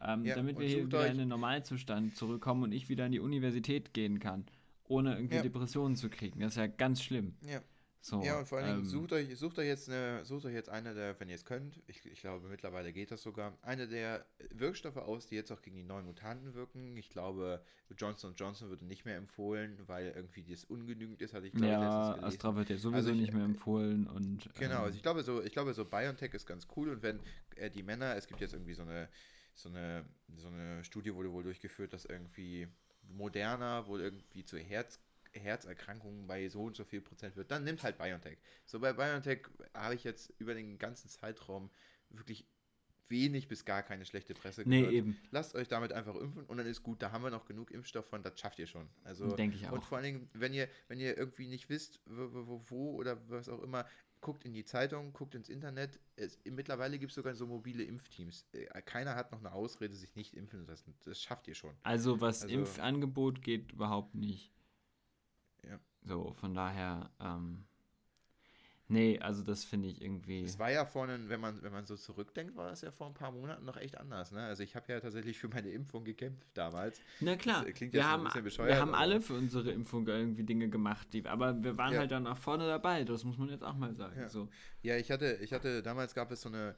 [0.00, 3.20] ähm, Ja, damit wir hier wieder in den Normalzustand zurückkommen und ich wieder an die
[3.20, 4.44] Universität gehen kann,
[4.86, 5.42] ohne irgendwie Ja.
[5.42, 6.40] Depressionen zu kriegen.
[6.40, 7.34] Das ist ja ganz schlimm.
[7.42, 7.60] Ja.
[8.00, 10.52] So, Ja, und vor allen Dingen ähm, sucht euch, sucht euch jetzt eine, sucht euch
[10.52, 13.88] jetzt eine der, wenn ihr es könnt, ich, ich glaube mittlerweile geht das sogar, eine
[13.88, 16.98] der Wirkstoffe aus, die jetzt auch gegen die neuen Mutanten wirken.
[16.98, 17.64] Ich glaube,
[17.96, 22.14] Johnson Johnson würde nicht mehr empfohlen, weil irgendwie das ungenügend ist, hatte ich glaube Ja.
[22.22, 24.54] Astra wird ja sowieso Also ich- nicht mehr empfohlen und.
[24.56, 27.20] Genau, also ähm, ich glaube so, ich glaube so BioNTech ist ganz cool und wenn
[27.56, 29.08] äh, die Männer, es gibt jetzt irgendwie so eine,
[29.54, 30.04] so eine,
[30.36, 32.68] so eine Studie wurde wohl durchgeführt, dass irgendwie
[33.08, 35.00] moderner wohl irgendwie zu Herz,
[35.32, 38.38] Herzerkrankungen bei so und so viel Prozent wird, dann nimmt halt BioNTech.
[38.66, 41.70] So bei BioNTech habe ich jetzt über den ganzen Zeitraum
[42.10, 42.46] wirklich
[43.08, 44.94] wenig bis gar keine schlechte Presse nee, gehört.
[44.94, 47.70] eben, Lasst euch damit einfach impfen und dann ist gut, da haben wir noch genug
[47.70, 48.88] Impfstoff von, das schafft ihr schon.
[49.04, 49.84] Also denke ich und auch.
[49.84, 53.48] vor allen Dingen, wenn ihr, wenn ihr irgendwie nicht wisst, wo, wo, wo oder was
[53.48, 53.86] auch immer,
[54.24, 56.00] guckt in die Zeitung, guckt ins Internet.
[56.16, 58.46] Es, mittlerweile gibt es sogar so mobile Impfteams.
[58.52, 60.94] Äh, Keiner hat noch eine Ausrede, sich nicht impfen zu lassen.
[61.04, 61.76] Das schafft ihr schon.
[61.84, 64.50] Also, was Also- Impfangebot geht überhaupt nicht.
[65.62, 65.78] Ja.
[66.02, 67.64] So, von daher, ähm,
[68.88, 70.42] nee, also das finde ich irgendwie.
[70.44, 73.06] Es war ja vor einem, wenn man, wenn man so zurückdenkt, war das ja vor
[73.08, 74.30] ein paar Monaten noch echt anders.
[74.32, 74.42] Ne?
[74.44, 77.00] Also ich habe ja tatsächlich für meine Impfung gekämpft damals.
[77.20, 79.34] Na klar, Das klingt wir jetzt ein haben, bisschen wir bescheuert, haben aber- alle für
[79.34, 82.00] unsere Impfung irgendwie Dinge gemacht, die, aber wir waren Ja.
[82.00, 84.18] halt dann auch vorne dabei, das muss man jetzt auch mal sagen.
[84.20, 84.28] Ja.
[84.28, 84.48] So.
[84.82, 86.74] Ja, ich hatte, ich hatte, damals gab es so eine,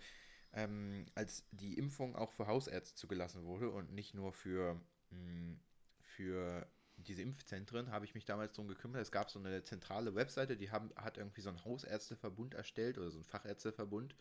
[0.53, 4.81] ähm, als die Impfung auch für Hausärzte zugelassen wurde und nicht nur für,
[5.11, 5.57] mh,
[6.01, 9.03] für diese Impfzentren, habe ich mich damals darum gekümmert.
[9.03, 13.11] Es gab so eine zentrale Webseite, die haben, hat irgendwie so einen Hausärzteverbund erstellt oder
[13.11, 14.15] so einen Fachärzteverbund,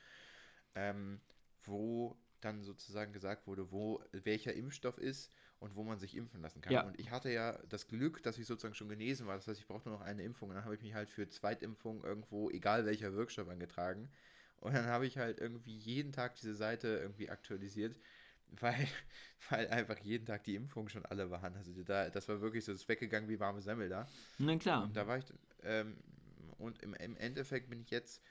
[0.76, 1.20] ähm,
[1.64, 6.62] wo dann sozusagen gesagt wurde, wo welcher Impfstoff ist und wo man sich impfen lassen
[6.62, 6.74] kann.
[6.74, 6.84] Ja.
[6.84, 9.36] Und ich hatte ja das Glück, dass ich sozusagen schon genesen war.
[9.36, 10.50] Das heißt, ich brauchte nur noch eine Impfung.
[10.50, 14.10] Und dann habe ich mich halt für Zweitimpfung irgendwo, egal welcher Wirkstoff, angetragen.
[14.58, 18.00] Und dann habe ich halt irgendwie jeden Tag diese Seite irgendwie aktualisiert,
[18.60, 18.88] weil,
[19.50, 21.56] weil einfach jeden Tag die Impfungen schon alle waren.
[21.56, 24.08] Also da, das war wirklich so, das ist weggegangen wie warme Semmel da.
[24.38, 24.84] Na klar.
[24.84, 25.26] Und da war ich,
[25.64, 25.98] ähm,
[26.58, 28.22] und im, im Endeffekt bin ich jetzt,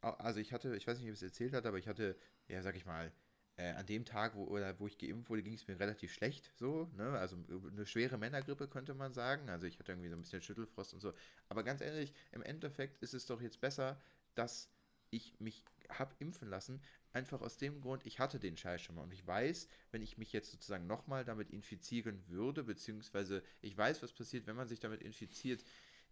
[0.00, 2.16] also ich hatte, ich weiß nicht, ob ich es erzählt hatte, aber ich hatte,
[2.48, 3.12] ja, sag ich mal,
[3.56, 6.52] äh, an dem Tag, wo, oder wo ich geimpft wurde, ging es mir relativ schlecht,
[6.56, 7.36] so, ne, also
[7.72, 11.00] eine schwere Männergrippe könnte man sagen, also ich hatte irgendwie so ein bisschen Schüttelfrost und
[11.00, 11.14] so,
[11.48, 13.98] aber ganz ehrlich, im Endeffekt ist es doch jetzt besser,
[14.34, 14.68] dass
[15.10, 16.82] ich mich habe impfen lassen,
[17.16, 20.18] einfach aus dem Grund, ich hatte den Scheiß schon mal und ich weiß, wenn ich
[20.18, 24.80] mich jetzt sozusagen nochmal damit infizieren würde, beziehungsweise ich weiß, was passiert, wenn man sich
[24.80, 25.64] damit infiziert,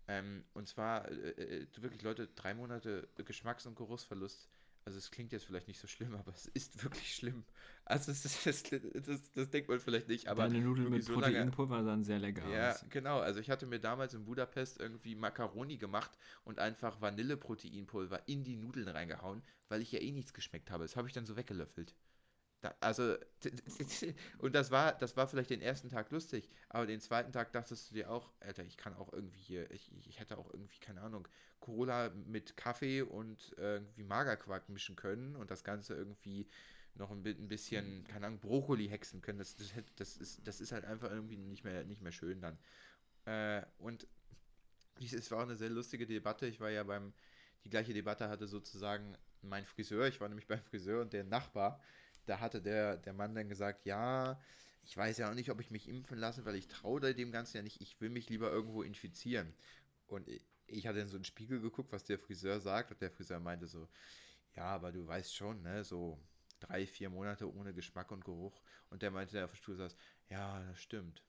[0.09, 4.49] ähm, und zwar äh, äh, wirklich, Leute, drei Monate Geschmacks- und Geruchsverlust.
[4.87, 7.45] Also es klingt jetzt vielleicht nicht so schlimm, aber es ist wirklich schlimm.
[7.85, 11.15] Also es ist, das, das, das denkt man vielleicht nicht, aber Deine Nudeln mit so
[11.15, 12.85] Proteinpulver sahen sehr lecker ja, aus.
[12.91, 13.21] genau.
[13.21, 16.11] Also ich hatte mir damals in Budapest irgendwie Macaroni gemacht
[16.45, 20.85] und einfach Vanilleproteinpulver in die Nudeln reingehauen, weil ich ja eh nichts geschmeckt habe.
[20.85, 21.95] Das habe ich dann so weggelöffelt.
[22.65, 23.15] Da, also,
[24.39, 27.91] und das war, das war vielleicht den ersten Tag lustig, aber den zweiten Tag dachtest
[27.91, 31.03] du dir auch, Alter, ich kann auch irgendwie hier, ich, ich hätte auch irgendwie, keine
[31.03, 31.29] Ahnung,
[31.61, 36.49] Cola mit Kaffee und irgendwie Magerquark mischen können und das Ganze irgendwie
[36.95, 39.39] noch ein, bi- ein bisschen, keine Ahnung, Brokkoli hexen können.
[39.41, 42.59] Das, das, das, ist, das ist halt einfach irgendwie nicht mehr, nicht mehr schön dann.
[43.27, 44.07] Äh, und
[45.01, 46.47] es war auch eine sehr lustige Debatte.
[46.47, 47.13] Ich war ja beim,
[47.65, 50.07] die gleiche Debatte hatte sozusagen mein Friseur.
[50.07, 51.81] Ich war nämlich beim Friseur und der Nachbar,
[52.27, 54.41] da hatte der, der Mann dann gesagt, ja,
[54.83, 57.57] ich weiß ja auch nicht, ob ich mich impfen lasse, weil ich traue dem Ganzen
[57.57, 57.81] ja nicht.
[57.81, 59.55] Ich will mich lieber irgendwo infizieren.
[60.07, 60.29] Und
[60.67, 62.91] ich, hatte in so einen Spiegel geguckt, was der Friseur sagt.
[62.91, 63.89] Und der Friseur meinte so,
[64.55, 66.21] ja, aber du weißt schon, ne, so
[66.61, 68.61] drei, vier Monate ohne Geschmack und Geruch.
[68.91, 69.97] Und der meinte, der auf dem Stuhl saß,
[70.29, 71.23] ja, das stimmt.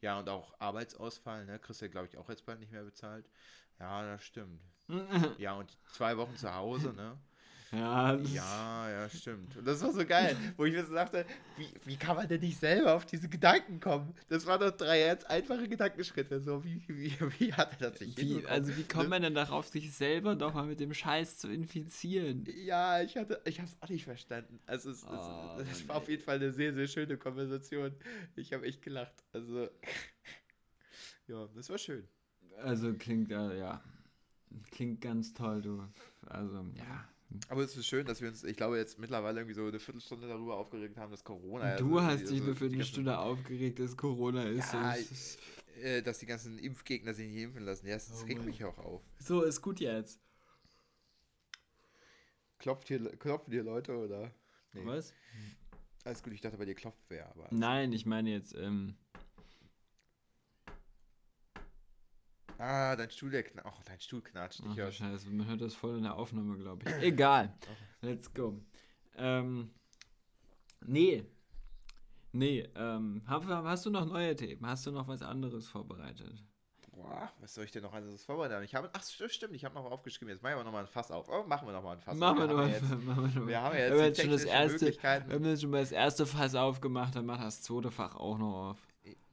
[0.00, 2.84] Ja, und auch Arbeitsausfall, ne, kriegst du ja, glaube ich, auch jetzt bald nicht mehr
[2.84, 3.28] bezahlt.
[3.78, 4.62] Ja, das stimmt.
[5.38, 7.18] Ja, und zwei Wochen zu Hause, ne?
[7.72, 9.56] Ja, Ja, ja, stimmt.
[9.56, 12.40] Und das war so geil, wo ich mir so dachte, wie, wie kann man denn
[12.40, 14.14] nicht selber auf diese Gedanken kommen?
[14.28, 16.40] Das waren doch drei ganz einfache Gedankenschritte.
[16.40, 19.66] So, wie, wie, wie hat er das nicht Wie, also wie kommt man denn darauf,
[19.66, 22.44] sich selber doch mal mit dem Scheiß zu infizieren?
[22.64, 24.60] Ja, ich hatte, ich habe es auch nicht verstanden.
[24.66, 27.92] Also es, es, Oh, das Mann, war auf jeden Fall eine sehr, sehr schöne Konversation.
[28.36, 29.24] Ich habe echt gelacht.
[29.32, 29.68] Also,
[31.26, 32.06] ja, das war schön.
[32.62, 33.82] Also klingt ja, ja.
[34.70, 35.82] Klingt ganz toll, du.
[36.26, 37.08] Also, ja.
[37.48, 40.28] Aber es ist schön, dass wir uns, ich glaube, jetzt mittlerweile irgendwie so eine Viertelstunde
[40.28, 41.76] darüber aufgeregt haben, dass Corona.
[41.76, 44.72] Du also, hast dich also eine ganzen- Stunde aufgeregt, dass Corona ist.
[44.72, 45.38] Ja, ist
[45.82, 47.86] äh, dass die ganzen Impfgegner sich nicht impfen lassen.
[47.86, 49.02] Ja, das Oh regt mich auch auf.
[49.18, 50.20] so, ist gut jetzt.
[52.58, 54.30] Klopft hier, klopfen hier Leute oder?
[54.72, 54.80] Nee.
[54.84, 55.12] Was?
[56.04, 57.48] Alles gut, ich dachte bei dir klopft wer, aber.
[57.50, 58.96] Nein, ich meine jetzt, ähm,
[62.66, 63.68] Ah, dein Stuhl, der knatscht.
[63.68, 64.60] Ach, dein Stuhl knatscht.
[64.64, 64.96] ach, Ich hör's.
[64.96, 67.02] Scheiße, man hört das voll in der Aufnahme, glaube ich.
[67.02, 67.54] Egal.
[68.00, 68.60] Let's go.
[69.16, 69.70] Ähm,
[70.84, 71.24] nee.
[72.32, 74.66] Nee, ähm, hab, hast du noch neue Themen?
[74.66, 76.42] Hast du noch was anderes vorbereitet?
[76.96, 78.64] boah, was soll ich denn noch alles vorbereiten?
[78.64, 81.28] Ich habe, ach stimmt, ich habe noch aufgeschrieben, jetzt machen wir nochmal ein Fass auf.
[81.28, 82.48] Oh, machen wir nochmal ein Fass machen auf.
[82.48, 84.44] Wir, noch jetzt, machen wir, noch wir haben ja jetzt, wir haben jetzt schon das
[84.44, 85.28] erste, Möglichkeiten.
[85.28, 88.38] wir haben jetzt schon mal das erste Fass aufgemacht, dann mach das zweite Fach auch
[88.38, 88.78] noch auf.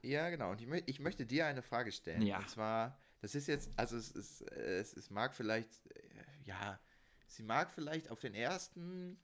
[0.02, 0.50] Ja, genau.
[0.50, 2.22] Und ich, ich möchte dir eine Frage stellen.
[2.22, 2.38] Ja.
[2.38, 6.02] Und zwar, das ist jetzt, also es, ist, es, es mag vielleicht, äh,
[6.44, 6.78] ja,
[7.26, 9.18] sie mag vielleicht auf den ersten,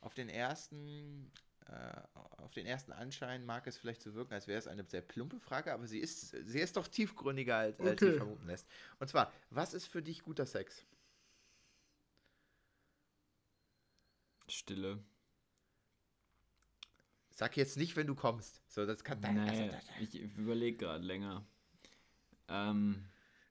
[0.00, 1.32] auf den ersten,
[1.66, 2.00] äh,
[2.36, 5.40] auf den ersten Anschein mag es vielleicht so wirken, als wäre es eine sehr plumpe
[5.40, 8.16] Frage, aber sie ist, sie ist doch tiefgründiger, als, als sie Okay.
[8.18, 8.68] vermuten lässt.
[9.00, 10.84] Und zwar, was ist für dich guter Sex?
[14.48, 15.02] Stille.
[17.30, 18.62] Sag jetzt nicht, wenn du kommst.
[18.68, 21.44] So, das kann dein, also, Nee, ich überlege gerade länger.
[22.48, 23.04] Ähm,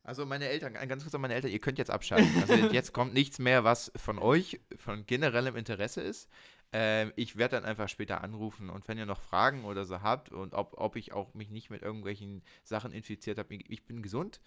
[0.03, 2.29] Also meine Eltern, ganz kurz an meine Eltern, ihr könnt jetzt abschalten.
[2.41, 6.29] Also jetzt kommt nichts mehr, was von euch von generellem Interesse ist.
[6.73, 10.31] Ähm, ich werde dann einfach später anrufen und wenn ihr noch Fragen oder so habt
[10.31, 14.41] und ob, ob ich auch mich nicht mit irgendwelchen Sachen infiziert habe, ich, bin gesund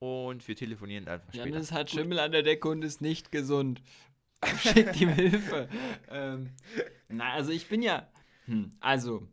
[0.00, 1.48] und wir telefonieren einfach später.
[1.48, 3.80] Janis hat Schimmel an der Decke und ist nicht gesund.
[4.60, 5.68] Schickt ihm Hilfe.
[6.10, 6.50] ähm,
[7.08, 8.08] na, also ich bin ja.
[8.46, 9.28] Hm, also,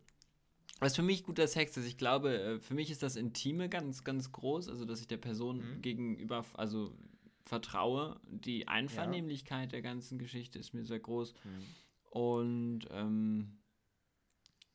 [0.80, 4.04] was für mich guter Sex ist, ich glaube, äh, für mich ist das Intime ganz,
[4.04, 4.68] ganz groß.
[4.68, 5.82] Also, dass ich der Person Mhm.
[5.82, 6.94] gegenüber, also
[7.44, 8.20] vertraue.
[8.28, 11.32] Die Einvernehmlichkeit der ganzen Geschichte ist mir sehr groß.
[11.42, 11.62] Hm.
[12.10, 13.58] Und ähm,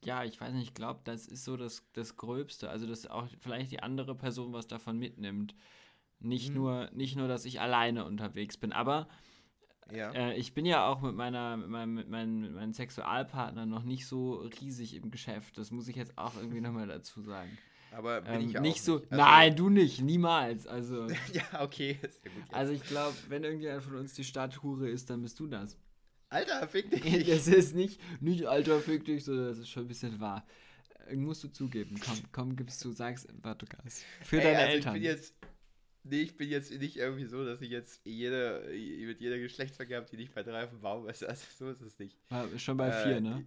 [0.04, 2.70] ja, ich weiß nicht, ich glaube, das ist so das, das Gröbste.
[2.70, 5.54] Also, dass auch vielleicht die andere Person was davon mitnimmt.
[6.20, 6.56] Nicht, Mhm.
[6.56, 8.72] nur, nicht nur, dass ich alleine unterwegs bin.
[8.72, 9.08] Aber
[9.92, 10.12] Ja.
[10.14, 13.84] äh, ich bin ja auch mit meiner, mit meinem, mit meinen, mit meinen Sexualpartnern noch
[13.84, 15.58] nicht so riesig im Geschäft.
[15.58, 17.58] Das muss ich jetzt auch irgendwie nochmal dazu sagen.
[17.94, 18.96] Aber bin Ähm, ich ja nicht auch so.
[19.00, 19.12] nicht.
[19.12, 20.66] Also- nein, du nicht, niemals.
[20.66, 21.92] Also, ja, okay.
[21.92, 22.22] Ja gut jetzt.
[22.54, 25.78] also ich glaube, wenn irgendjemand von uns die Stadthure ist, dann bist du das.
[26.30, 27.04] Alter, fick dich.
[27.28, 30.46] Das ist nicht, nicht alter Fick dich, sondern das ist schon ein bisschen wahr.
[31.10, 32.00] Äh, Musst du zugeben.
[32.00, 33.66] Komm, komm, gibst du, sagst, warte.
[34.24, 34.96] Für Ey, deine also Eltern.
[34.96, 35.34] Ich bin jetzt,
[36.04, 38.64] nee, ich bin jetzt nicht irgendwie so, dass ich jetzt jede,
[39.06, 41.24] mit jeder Geschlechtsverkehr habe, die nicht bei drei auf dem Baum ist.
[41.28, 42.18] Also so ist es nicht.
[42.30, 43.46] War schon bei Äh, vier, ne?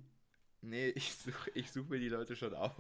[0.62, 2.72] Nee, ich suche ich such mir die Leute schon aus.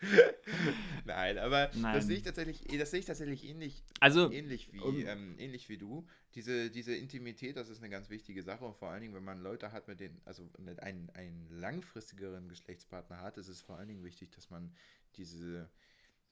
[1.04, 1.94] Nein, aber Nein.
[1.94, 5.68] das sehe ich tatsächlich, das sehe ich tatsächlich ähnlich, Also, ähnlich wie, um- ähm, ähnlich
[5.68, 6.06] wie du.
[6.34, 9.40] Diese, diese Intimität, das ist eine ganz wichtige Sache und vor allen Dingen, wenn man
[9.42, 13.88] Leute hat, mit denen, also mit einen, einen langfristigeren Geschlechtspartner hat, ist es vor allen
[13.88, 14.72] Dingen wichtig, dass man
[15.16, 15.68] diese,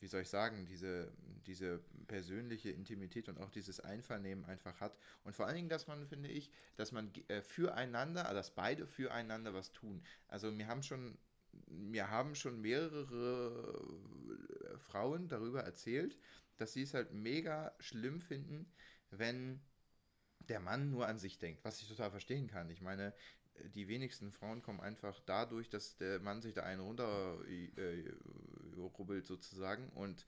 [0.01, 1.12] wie soll ich sagen, diese,
[1.46, 4.96] diese persönliche Intimität und auch dieses Einvernehmen einfach hat.
[5.24, 8.86] Und vor allen Dingen, dass man, finde ich, dass man äh, füreinander, also dass beide
[8.86, 10.03] füreinander was tun.
[10.28, 11.18] Also wir haben schon,
[11.66, 13.74] mir haben schon mehrere
[14.74, 16.18] äh, Frauen darüber erzählt,
[16.57, 18.70] dass sie es halt mega schlimm finden,
[19.11, 19.61] wenn
[20.49, 22.70] der Mann nur an sich denkt, was ich total verstehen kann.
[22.70, 23.12] Ich meine,
[23.74, 29.88] die wenigsten Frauen kommen einfach dadurch, dass der Mann sich da einen runter äh, sozusagen
[29.90, 30.26] und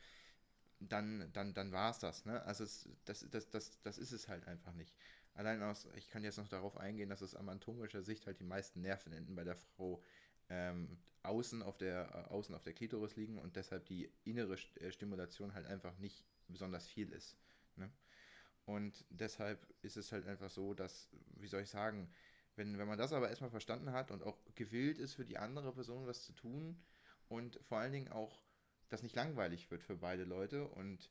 [0.80, 2.24] dann, dann, dann war es das.
[2.24, 2.42] Ne?
[2.44, 4.94] Also es, das, das, das, das ist es halt einfach nicht.
[5.34, 8.80] Allein aus, ich kann jetzt noch darauf eingehen, dass es anatomischer Sicht halt die meisten
[8.80, 10.02] Nervenenden bei der Frau
[10.48, 14.90] ähm, außen, auf der, äh, außen auf der Klitoris liegen und deshalb die innere äh,
[14.90, 17.36] Stimulation halt einfach nicht besonders viel ist.
[17.76, 17.90] Ne?
[18.64, 22.08] Und deshalb ist es halt einfach so, dass, wie soll ich sagen,
[22.60, 25.72] wenn, wenn man das aber erstmal verstanden hat und auch gewillt ist, für die andere
[25.72, 26.76] Person was zu tun
[27.28, 28.44] und vor allen Dingen auch,
[28.90, 31.10] dass nicht langweilig wird für beide Leute und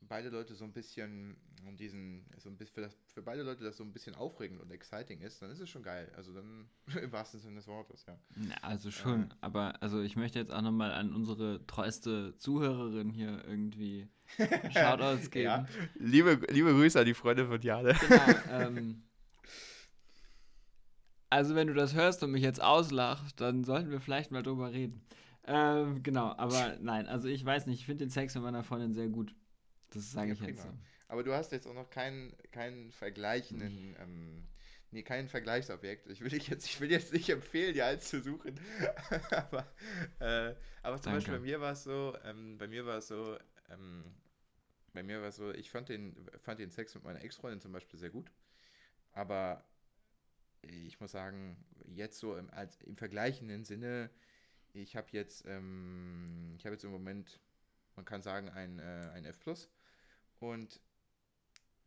[0.00, 1.36] beide Leute so ein bisschen
[1.78, 4.70] diesen, so ein bisschen, für, das, für beide Leute das so ein bisschen aufregend und
[4.70, 6.10] exciting ist, dann ist es schon geil.
[6.16, 6.70] Also dann
[7.02, 8.18] im wahrsten Sinne des Wortes, ja.
[8.36, 13.44] Ja, also schon, aber also ich möchte jetzt auch nochmal an unsere treueste Zuhörerin hier
[13.44, 14.08] irgendwie
[14.72, 15.44] Shoutouts geben.
[15.44, 15.66] Ja.
[15.94, 17.94] Liebe, liebe Grüße an die Freunde von Jade.
[18.00, 19.02] Genau, ähm,
[21.30, 24.72] also wenn du das hörst und mich jetzt auslachst, dann sollten wir vielleicht mal drüber
[24.72, 25.02] reden.
[25.44, 28.94] Ähm, genau, aber nein, also ich weiß nicht, ich finde den Sex mit meiner Freundin
[28.94, 29.34] sehr gut.
[29.90, 30.68] Das sage Ja, ich jetzt so.
[30.68, 30.78] prima.
[31.08, 34.48] Aber du hast jetzt auch noch keinen, keinen vergleichenden, ähm,
[34.90, 36.08] nee, kein Vergleichsobjekt.
[36.08, 38.58] Ich will, dich jetzt, ich will jetzt nicht empfehlen, dir eins zu suchen.
[39.30, 39.72] aber,
[40.18, 41.12] äh, aber zum Danke.
[41.12, 43.38] Beispiel bei mir war es so, ähm, bei mir war es so,
[43.70, 44.04] ähm,
[44.94, 47.72] bei mir war es so, ich fand den, fand den Sex mit meiner Ex-Freundin zum
[47.72, 48.30] Beispiel sehr gut.
[49.12, 49.64] Aber
[50.68, 51.56] ich muss sagen,
[51.94, 54.10] jetzt so im, als, im vergleichenden Sinne,
[54.72, 57.40] ich habe jetzt, ähm, ich habe jetzt im Moment,
[57.94, 59.70] man kann sagen, ein, äh, ein F Plus.
[60.38, 60.80] Und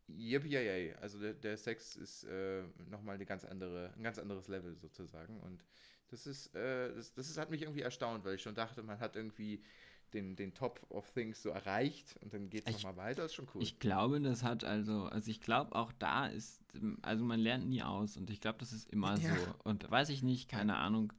[0.08, 4.76] yippie also der, der Sex ist äh, nochmal eine ganz andere, ein ganz anderes Level
[4.76, 5.38] sozusagen.
[5.40, 5.64] Und
[6.08, 8.98] das ist, äh, das, das ist, hat mich irgendwie erstaunt, weil ich schon dachte, man
[8.98, 9.62] hat irgendwie
[10.10, 13.48] den, den Top of Things so erreicht und dann geht es nochmal weiter, ist schon
[13.54, 13.62] cool.
[13.62, 16.60] Ich glaube, das hat also, also ich glaube auch da ist,
[17.02, 19.34] also man lernt nie aus und ich glaube, das ist immer Ja.
[19.36, 19.54] so.
[19.64, 21.12] Und weiß ich nicht, keine Ahnung.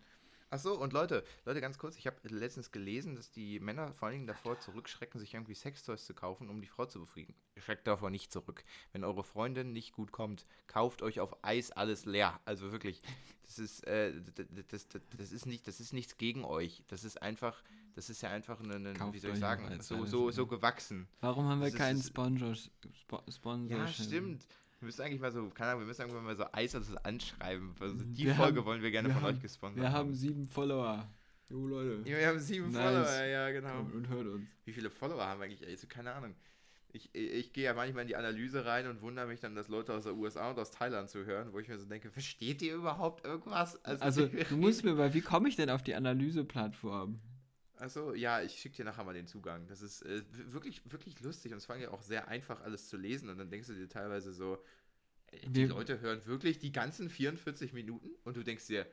[0.51, 4.15] Achso, und Leute, Leute, ganz kurz, ich habe letztens gelesen, dass die Männer vor allen
[4.15, 7.35] Dingen davor zurückschrecken, sich irgendwie Sextoys zu kaufen, um die Frau zu befriedigen.
[7.55, 8.65] Schreckt davor nicht zurück.
[8.91, 12.37] Wenn eure Freundin nicht gut kommt, kauft euch auf Eis alles leer.
[12.43, 13.01] Also wirklich,
[13.45, 14.11] das ist, äh,
[14.67, 16.83] das, das, das, ist nicht, das ist nichts gegen euch.
[16.89, 17.63] Das ist einfach,
[17.95, 21.07] das ist ja einfach eine, eine wie soll ich sagen, so, so, so gewachsen.
[21.19, 23.77] Warum haben wir das keinen Sponsor, Sp Sponsor?
[23.77, 24.45] Ja, stimmt.
[24.79, 27.75] Wir müssen eigentlich mal so, keine Ahnung, wir müssen irgendwann mal so Eis also anschreiben.
[27.79, 30.13] Also die wir Folge haben, wollen wir gerne wir von haben, euch gesponsert Wir haben
[30.13, 31.07] sieben Follower.
[31.49, 32.09] Jo, Leute.
[32.09, 32.81] Ja, wir haben sieben nice.
[32.83, 33.79] Follower, ja, genau.
[33.81, 34.47] Und, und, hört uns.
[34.65, 35.67] Wie viele Follower haben wir eigentlich?
[35.67, 36.33] Also, keine Ahnung.
[36.93, 39.67] Ich, ich, ich gehe ja manchmal in die Analyse rein und wundere mich dann, dass
[39.67, 42.61] Leute aus der USA und aus Thailand zu hören, wo ich mir so denke, versteht
[42.61, 43.83] ihr überhaupt irgendwas?
[43.85, 47.19] Also, also du musst mir mal, wie komme ich denn auf die Analyseplattform?
[47.81, 49.65] Achso, ja, ich schicke dir nachher mal den Zugang.
[49.67, 50.21] Das ist äh,
[50.53, 53.49] wirklich, wirklich lustig und es fängt ja auch sehr einfach alles zu lesen und dann
[53.49, 54.63] denkst du dir teilweise so,
[55.47, 58.85] die Leute hören wirklich die ganzen 44 Minuten und du denkst dir,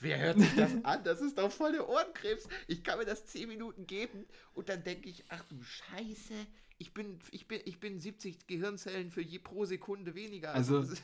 [0.00, 1.02] wer hört sich das an?
[1.04, 2.46] Das ist doch voll der Ohrenkrebs.
[2.66, 6.34] Ich kann mir das 10 Minuten geben und dann denke ich, ach du Scheiße,
[6.76, 10.52] ich bin, ich bin, ich bin 70 Gehirnzellen für je pro Sekunde weniger.
[10.52, 10.94] Also, also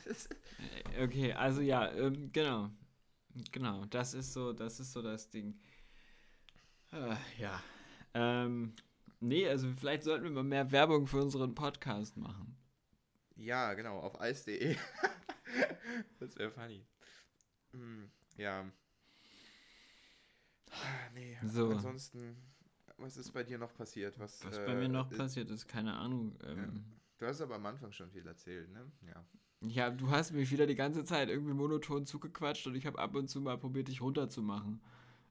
[1.01, 2.71] okay, also ja, ähm, genau.
[3.53, 5.59] Genau, das ist so, das ist so das Ding.
[6.93, 7.63] Äh, ja.
[8.15, 8.75] Ähm,
[9.21, 12.57] nee, also vielleicht sollten wir mal mehr Werbung für unseren Podcast machen.
[13.37, 14.77] Ja, genau, auf eis.de.
[16.19, 16.85] das wäre funny.
[17.73, 18.65] Hm, ja.
[21.15, 21.71] Nee, so.
[21.71, 22.37] ansonsten,
[22.97, 24.19] was ist bei dir noch passiert?
[24.19, 26.37] Was, was bei mir noch äh, passiert ist, keine Ahnung.
[26.45, 26.69] Ähm, ja.
[27.19, 28.91] Du hast aber am Anfang schon viel erzählt, ne?
[29.07, 29.25] Ja.
[29.63, 33.15] Ja, du hast mich wieder die ganze Zeit irgendwie monoton zugequatscht und ich habe ab
[33.15, 34.81] und zu mal probiert, dich runterzumachen.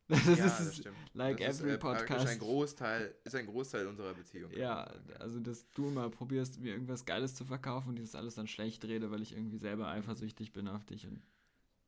[0.10, 0.98] Das ja, ist das stimmt.
[1.14, 2.26] like das every ist, äh, podcast.
[2.26, 4.52] Ist ein Großteil, ist ein Großteil unserer Beziehung.
[4.52, 8.48] Ja, also dass du mal probierst, mir irgendwas Geiles zu verkaufen und das alles dann
[8.48, 11.22] schlecht rede, weil ich irgendwie selber eifersüchtig bin auf dich und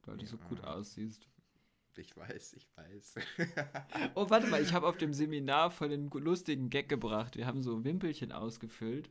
[0.05, 0.29] weil du ja.
[0.29, 1.27] so gut aussiehst.
[1.97, 3.15] Ich weiß, ich weiß.
[4.15, 7.35] oh, warte mal, ich habe auf dem Seminar voll den lustigen Gag gebracht.
[7.35, 9.09] Wir haben so Wimpelchen ausgefüllt,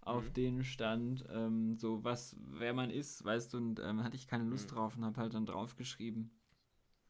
[0.00, 0.32] auf mhm.
[0.32, 4.44] denen stand ähm, so, was, wer man ist, weißt du, und ähm, hatte ich keine
[4.44, 4.74] Lust mhm.
[4.74, 6.30] drauf und habe halt dann draufgeschrieben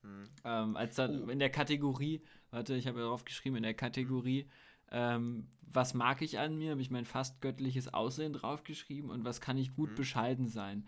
[0.02, 0.24] hm.
[0.44, 1.28] Ähm, als dann oh.
[1.28, 4.48] in der Kategorie, warte, ich habe ja drauf geschrieben, in der Kategorie,
[4.90, 9.40] ähm, was mag ich an mir, habe ich mein fast göttliches Aussehen draufgeschrieben und was
[9.40, 9.96] kann ich gut hm.
[9.96, 10.86] bescheiden sein.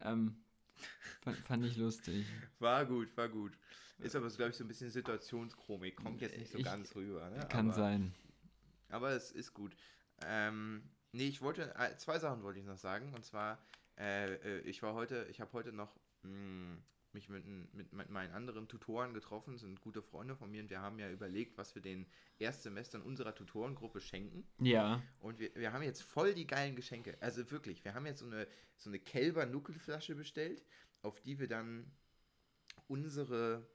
[0.00, 0.36] Ähm,
[1.22, 2.26] fand, fand, ich lustig.
[2.58, 3.52] War gut, war gut.
[3.98, 5.96] Ist aber, glaube ich, so ein bisschen Situationschromik.
[5.96, 7.28] Kommt jetzt nicht so ich, ganz rüber.
[7.30, 7.46] Ne?
[7.50, 8.14] Kann aber, sein.
[8.88, 9.76] Aber es ist gut.
[10.24, 10.82] Ähm,
[11.12, 13.12] nee, ich wollte, äh, zwei Sachen wollte ich noch sagen.
[13.14, 13.58] Und zwar,
[13.98, 16.82] äh, äh ich war heute, ich habe heute noch mh, hm,
[17.14, 20.80] mich mit, mit, mit, meinen anderen Tutoren getroffen, sind gute Freunde von mir und wir
[20.80, 22.06] haben ja überlegt, was wir den
[22.38, 24.46] Erstsemestern unserer Tutorengruppe schenken.
[24.58, 25.02] Ja.
[25.18, 27.16] Und wir, wir haben jetzt voll die geilen Geschenke.
[27.20, 28.46] Also wirklich, wir haben jetzt so eine,
[28.76, 30.64] so eine Kälber-Nuckelflasche bestellt,
[31.02, 31.90] auf die wir dann
[32.86, 33.66] unsere,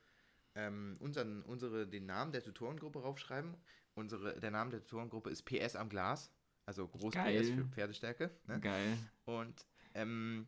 [0.56, 3.56] ähm, unseren, unsere, den Namen der Tutorengruppe raufschreiben.
[3.96, 6.30] Unsere, der Name der Tutorengruppe ist PS am Glas,
[6.66, 7.42] also groß Geil.
[7.42, 8.32] PS für Pferdestärke.
[8.46, 8.60] Ne?
[8.60, 8.98] Geil.
[9.24, 10.48] Und ähm,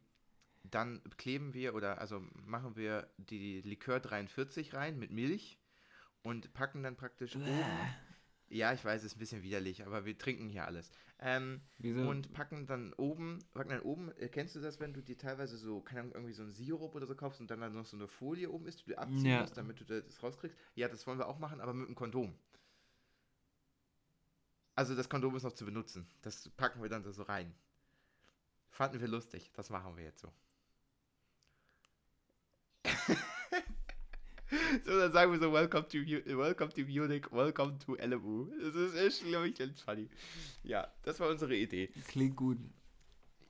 [0.72, 5.60] dann kleben wir oder also machen wir die Likör 43 rein mit Milch
[6.24, 7.42] und packen dann praktisch Bäh.
[7.42, 7.96] oben.
[8.50, 10.92] Ja, ich weiß, es ist ein bisschen widerlich, aber wir trinken hier alles.
[11.20, 15.18] Ähm, und packen dann oben, packen dann oben, äh, kennst du das, wenn du dir
[15.18, 17.86] teilweise so, keine Ahnung, irgendwie so einen Sirup oder so kaufst und dann, dann noch
[17.86, 19.42] so eine Folie oben ist, die du abziehen ja.
[19.42, 20.58] musst, damit du das rauskriegst?
[20.76, 22.38] Ja, das wollen wir auch machen, aber mit einem Kondom.
[24.76, 26.08] Also das Kondom ist noch zu benutzen.
[26.22, 27.54] Das packen wir dann so rein.
[28.70, 30.32] Fanden wir lustig, das machen wir jetzt so.
[34.86, 35.98] so, dann sagen wir so, welcome to,
[36.38, 38.50] welcome to Munich, welcome to LMU.
[38.60, 40.10] Das ist echt, glaube ich, ganz funny.
[40.64, 41.88] Ja, das war unsere Idee.
[42.08, 42.58] Klingt gut.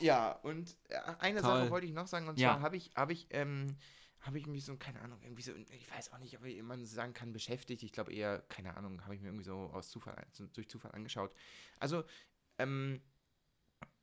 [0.01, 1.49] Ja, und äh, eine Toll.
[1.49, 2.53] Sache wollte ich noch sagen, und ja.
[2.53, 3.75] zwar habe ich, habe ich, ähm,
[4.21, 7.13] habe ich mich so, keine Ahnung, irgendwie so, ich weiß auch nicht, ob man sagen
[7.13, 7.83] kann, beschäftigt.
[7.83, 11.33] Ich glaube eher, keine Ahnung, habe ich mir irgendwie so aus Zufall, durch Zufall angeschaut.
[11.79, 12.03] Also,
[12.59, 13.01] ähm,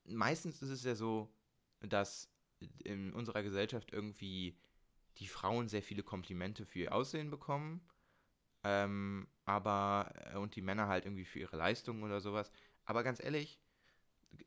[0.05, 1.33] meistens ist es ja so,
[1.81, 2.29] dass
[2.85, 4.57] in unserer Gesellschaft irgendwie
[5.19, 7.81] die Frauen sehr viele Komplimente für ihr Aussehen bekommen,
[8.65, 12.51] ähm, aber äh, und die Männer halt irgendwie für ihre Leistungen oder sowas.
[12.85, 13.61] Aber ganz ehrlich,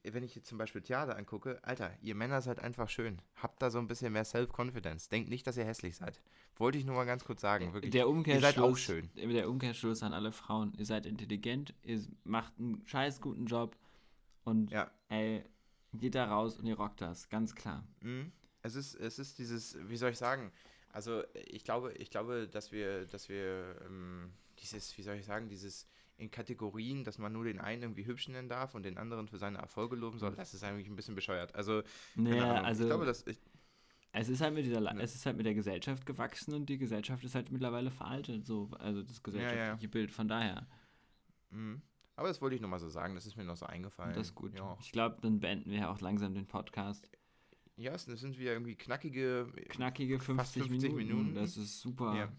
[0.04, 3.22] wenn ich jetzt zum Beispiel Theater angucke, Alter, ihr Männer seid einfach schön.
[3.36, 5.08] Habt da so ein bisschen mehr Self-Confidence.
[5.10, 6.20] Denkt nicht, dass ihr hässlich seid.
[6.58, 7.74] Wollte ich nur mal ganz kurz sagen.
[7.74, 7.92] Wirklich.
[7.92, 9.10] Der Umkehrschluss, ihr seid auch schön.
[9.16, 10.74] Der Umkehrschluss an alle Frauen.
[10.78, 13.78] Ihr seid intelligent, ihr macht einen scheiß guten Job
[14.44, 14.92] und ja.
[15.10, 15.46] ey,
[15.94, 17.88] geht da raus und ihr rockt das, ganz klar.
[18.02, 18.32] Mhm
[18.68, 20.52] es ist, es ist dieses, wie soll ich sagen,
[20.90, 25.50] also ich glaube, ich glaube, dass wir, dass wir ähm, dieses, wie soll ich sagen,
[25.50, 25.88] dieses
[26.18, 29.38] in Kategorien, dass man nur den einen irgendwie hübsch nennen darf und den anderen für
[29.38, 31.54] seine Erfolge loben soll, das ist eigentlich ein bisschen bescheuert.
[31.54, 31.84] Also,
[32.16, 33.40] naja, also ich glaube, dass ich,
[34.14, 35.00] Es ist halt mit dieser, Ne.
[35.04, 38.72] es ist halt mit der Gesellschaft gewachsen und die Gesellschaft ist halt mittlerweile veraltet, so,
[38.80, 40.66] also das gesellschaftliche Bild, von daher.
[41.52, 41.84] Mhm.
[42.16, 44.16] Aber das wollte ich nochmal so sagen, das ist mir noch so eingefallen.
[44.16, 44.56] Das ist gut.
[44.56, 47.08] Ja, Ich glaube, dann beenden wir ja auch langsam den Podcast.
[47.78, 49.48] Ja es sind wieder irgendwie knackige.
[49.70, 51.36] Knackige 50, 50 Minuten, Minuten.
[51.36, 52.16] das ist super.
[52.16, 52.32] Ja.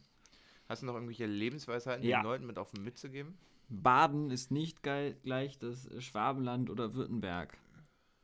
[0.68, 2.18] Hast du noch irgendwelche Lebensweisheiten Ja.
[2.20, 3.38] den Leuten mit auf den mitzugeben?
[3.70, 7.56] Baden ist nicht gleich das Schwabenland oder Württemberg.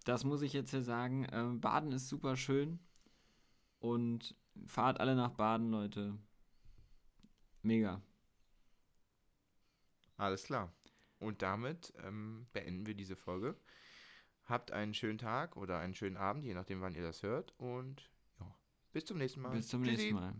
[0.05, 1.27] Das muss ich jetzt hier sagen.
[1.33, 2.79] Ähm, Baden ist super schön.
[3.79, 4.35] Und
[4.67, 6.19] fahrt alle nach Baden, Leute.
[7.62, 8.01] Mega.
[10.17, 10.73] Alles klar.
[11.19, 13.57] Und damit ähm, beenden wir diese Folge.
[14.47, 17.55] Habt einen schönen Tag oder einen schönen Abend, je nachdem, wann ihr das hört.
[17.59, 18.55] Und ja,
[18.92, 19.53] bis zum nächsten Mal.
[19.53, 19.97] Bis zum Tschüssi.
[19.97, 20.34] nächsten Mal.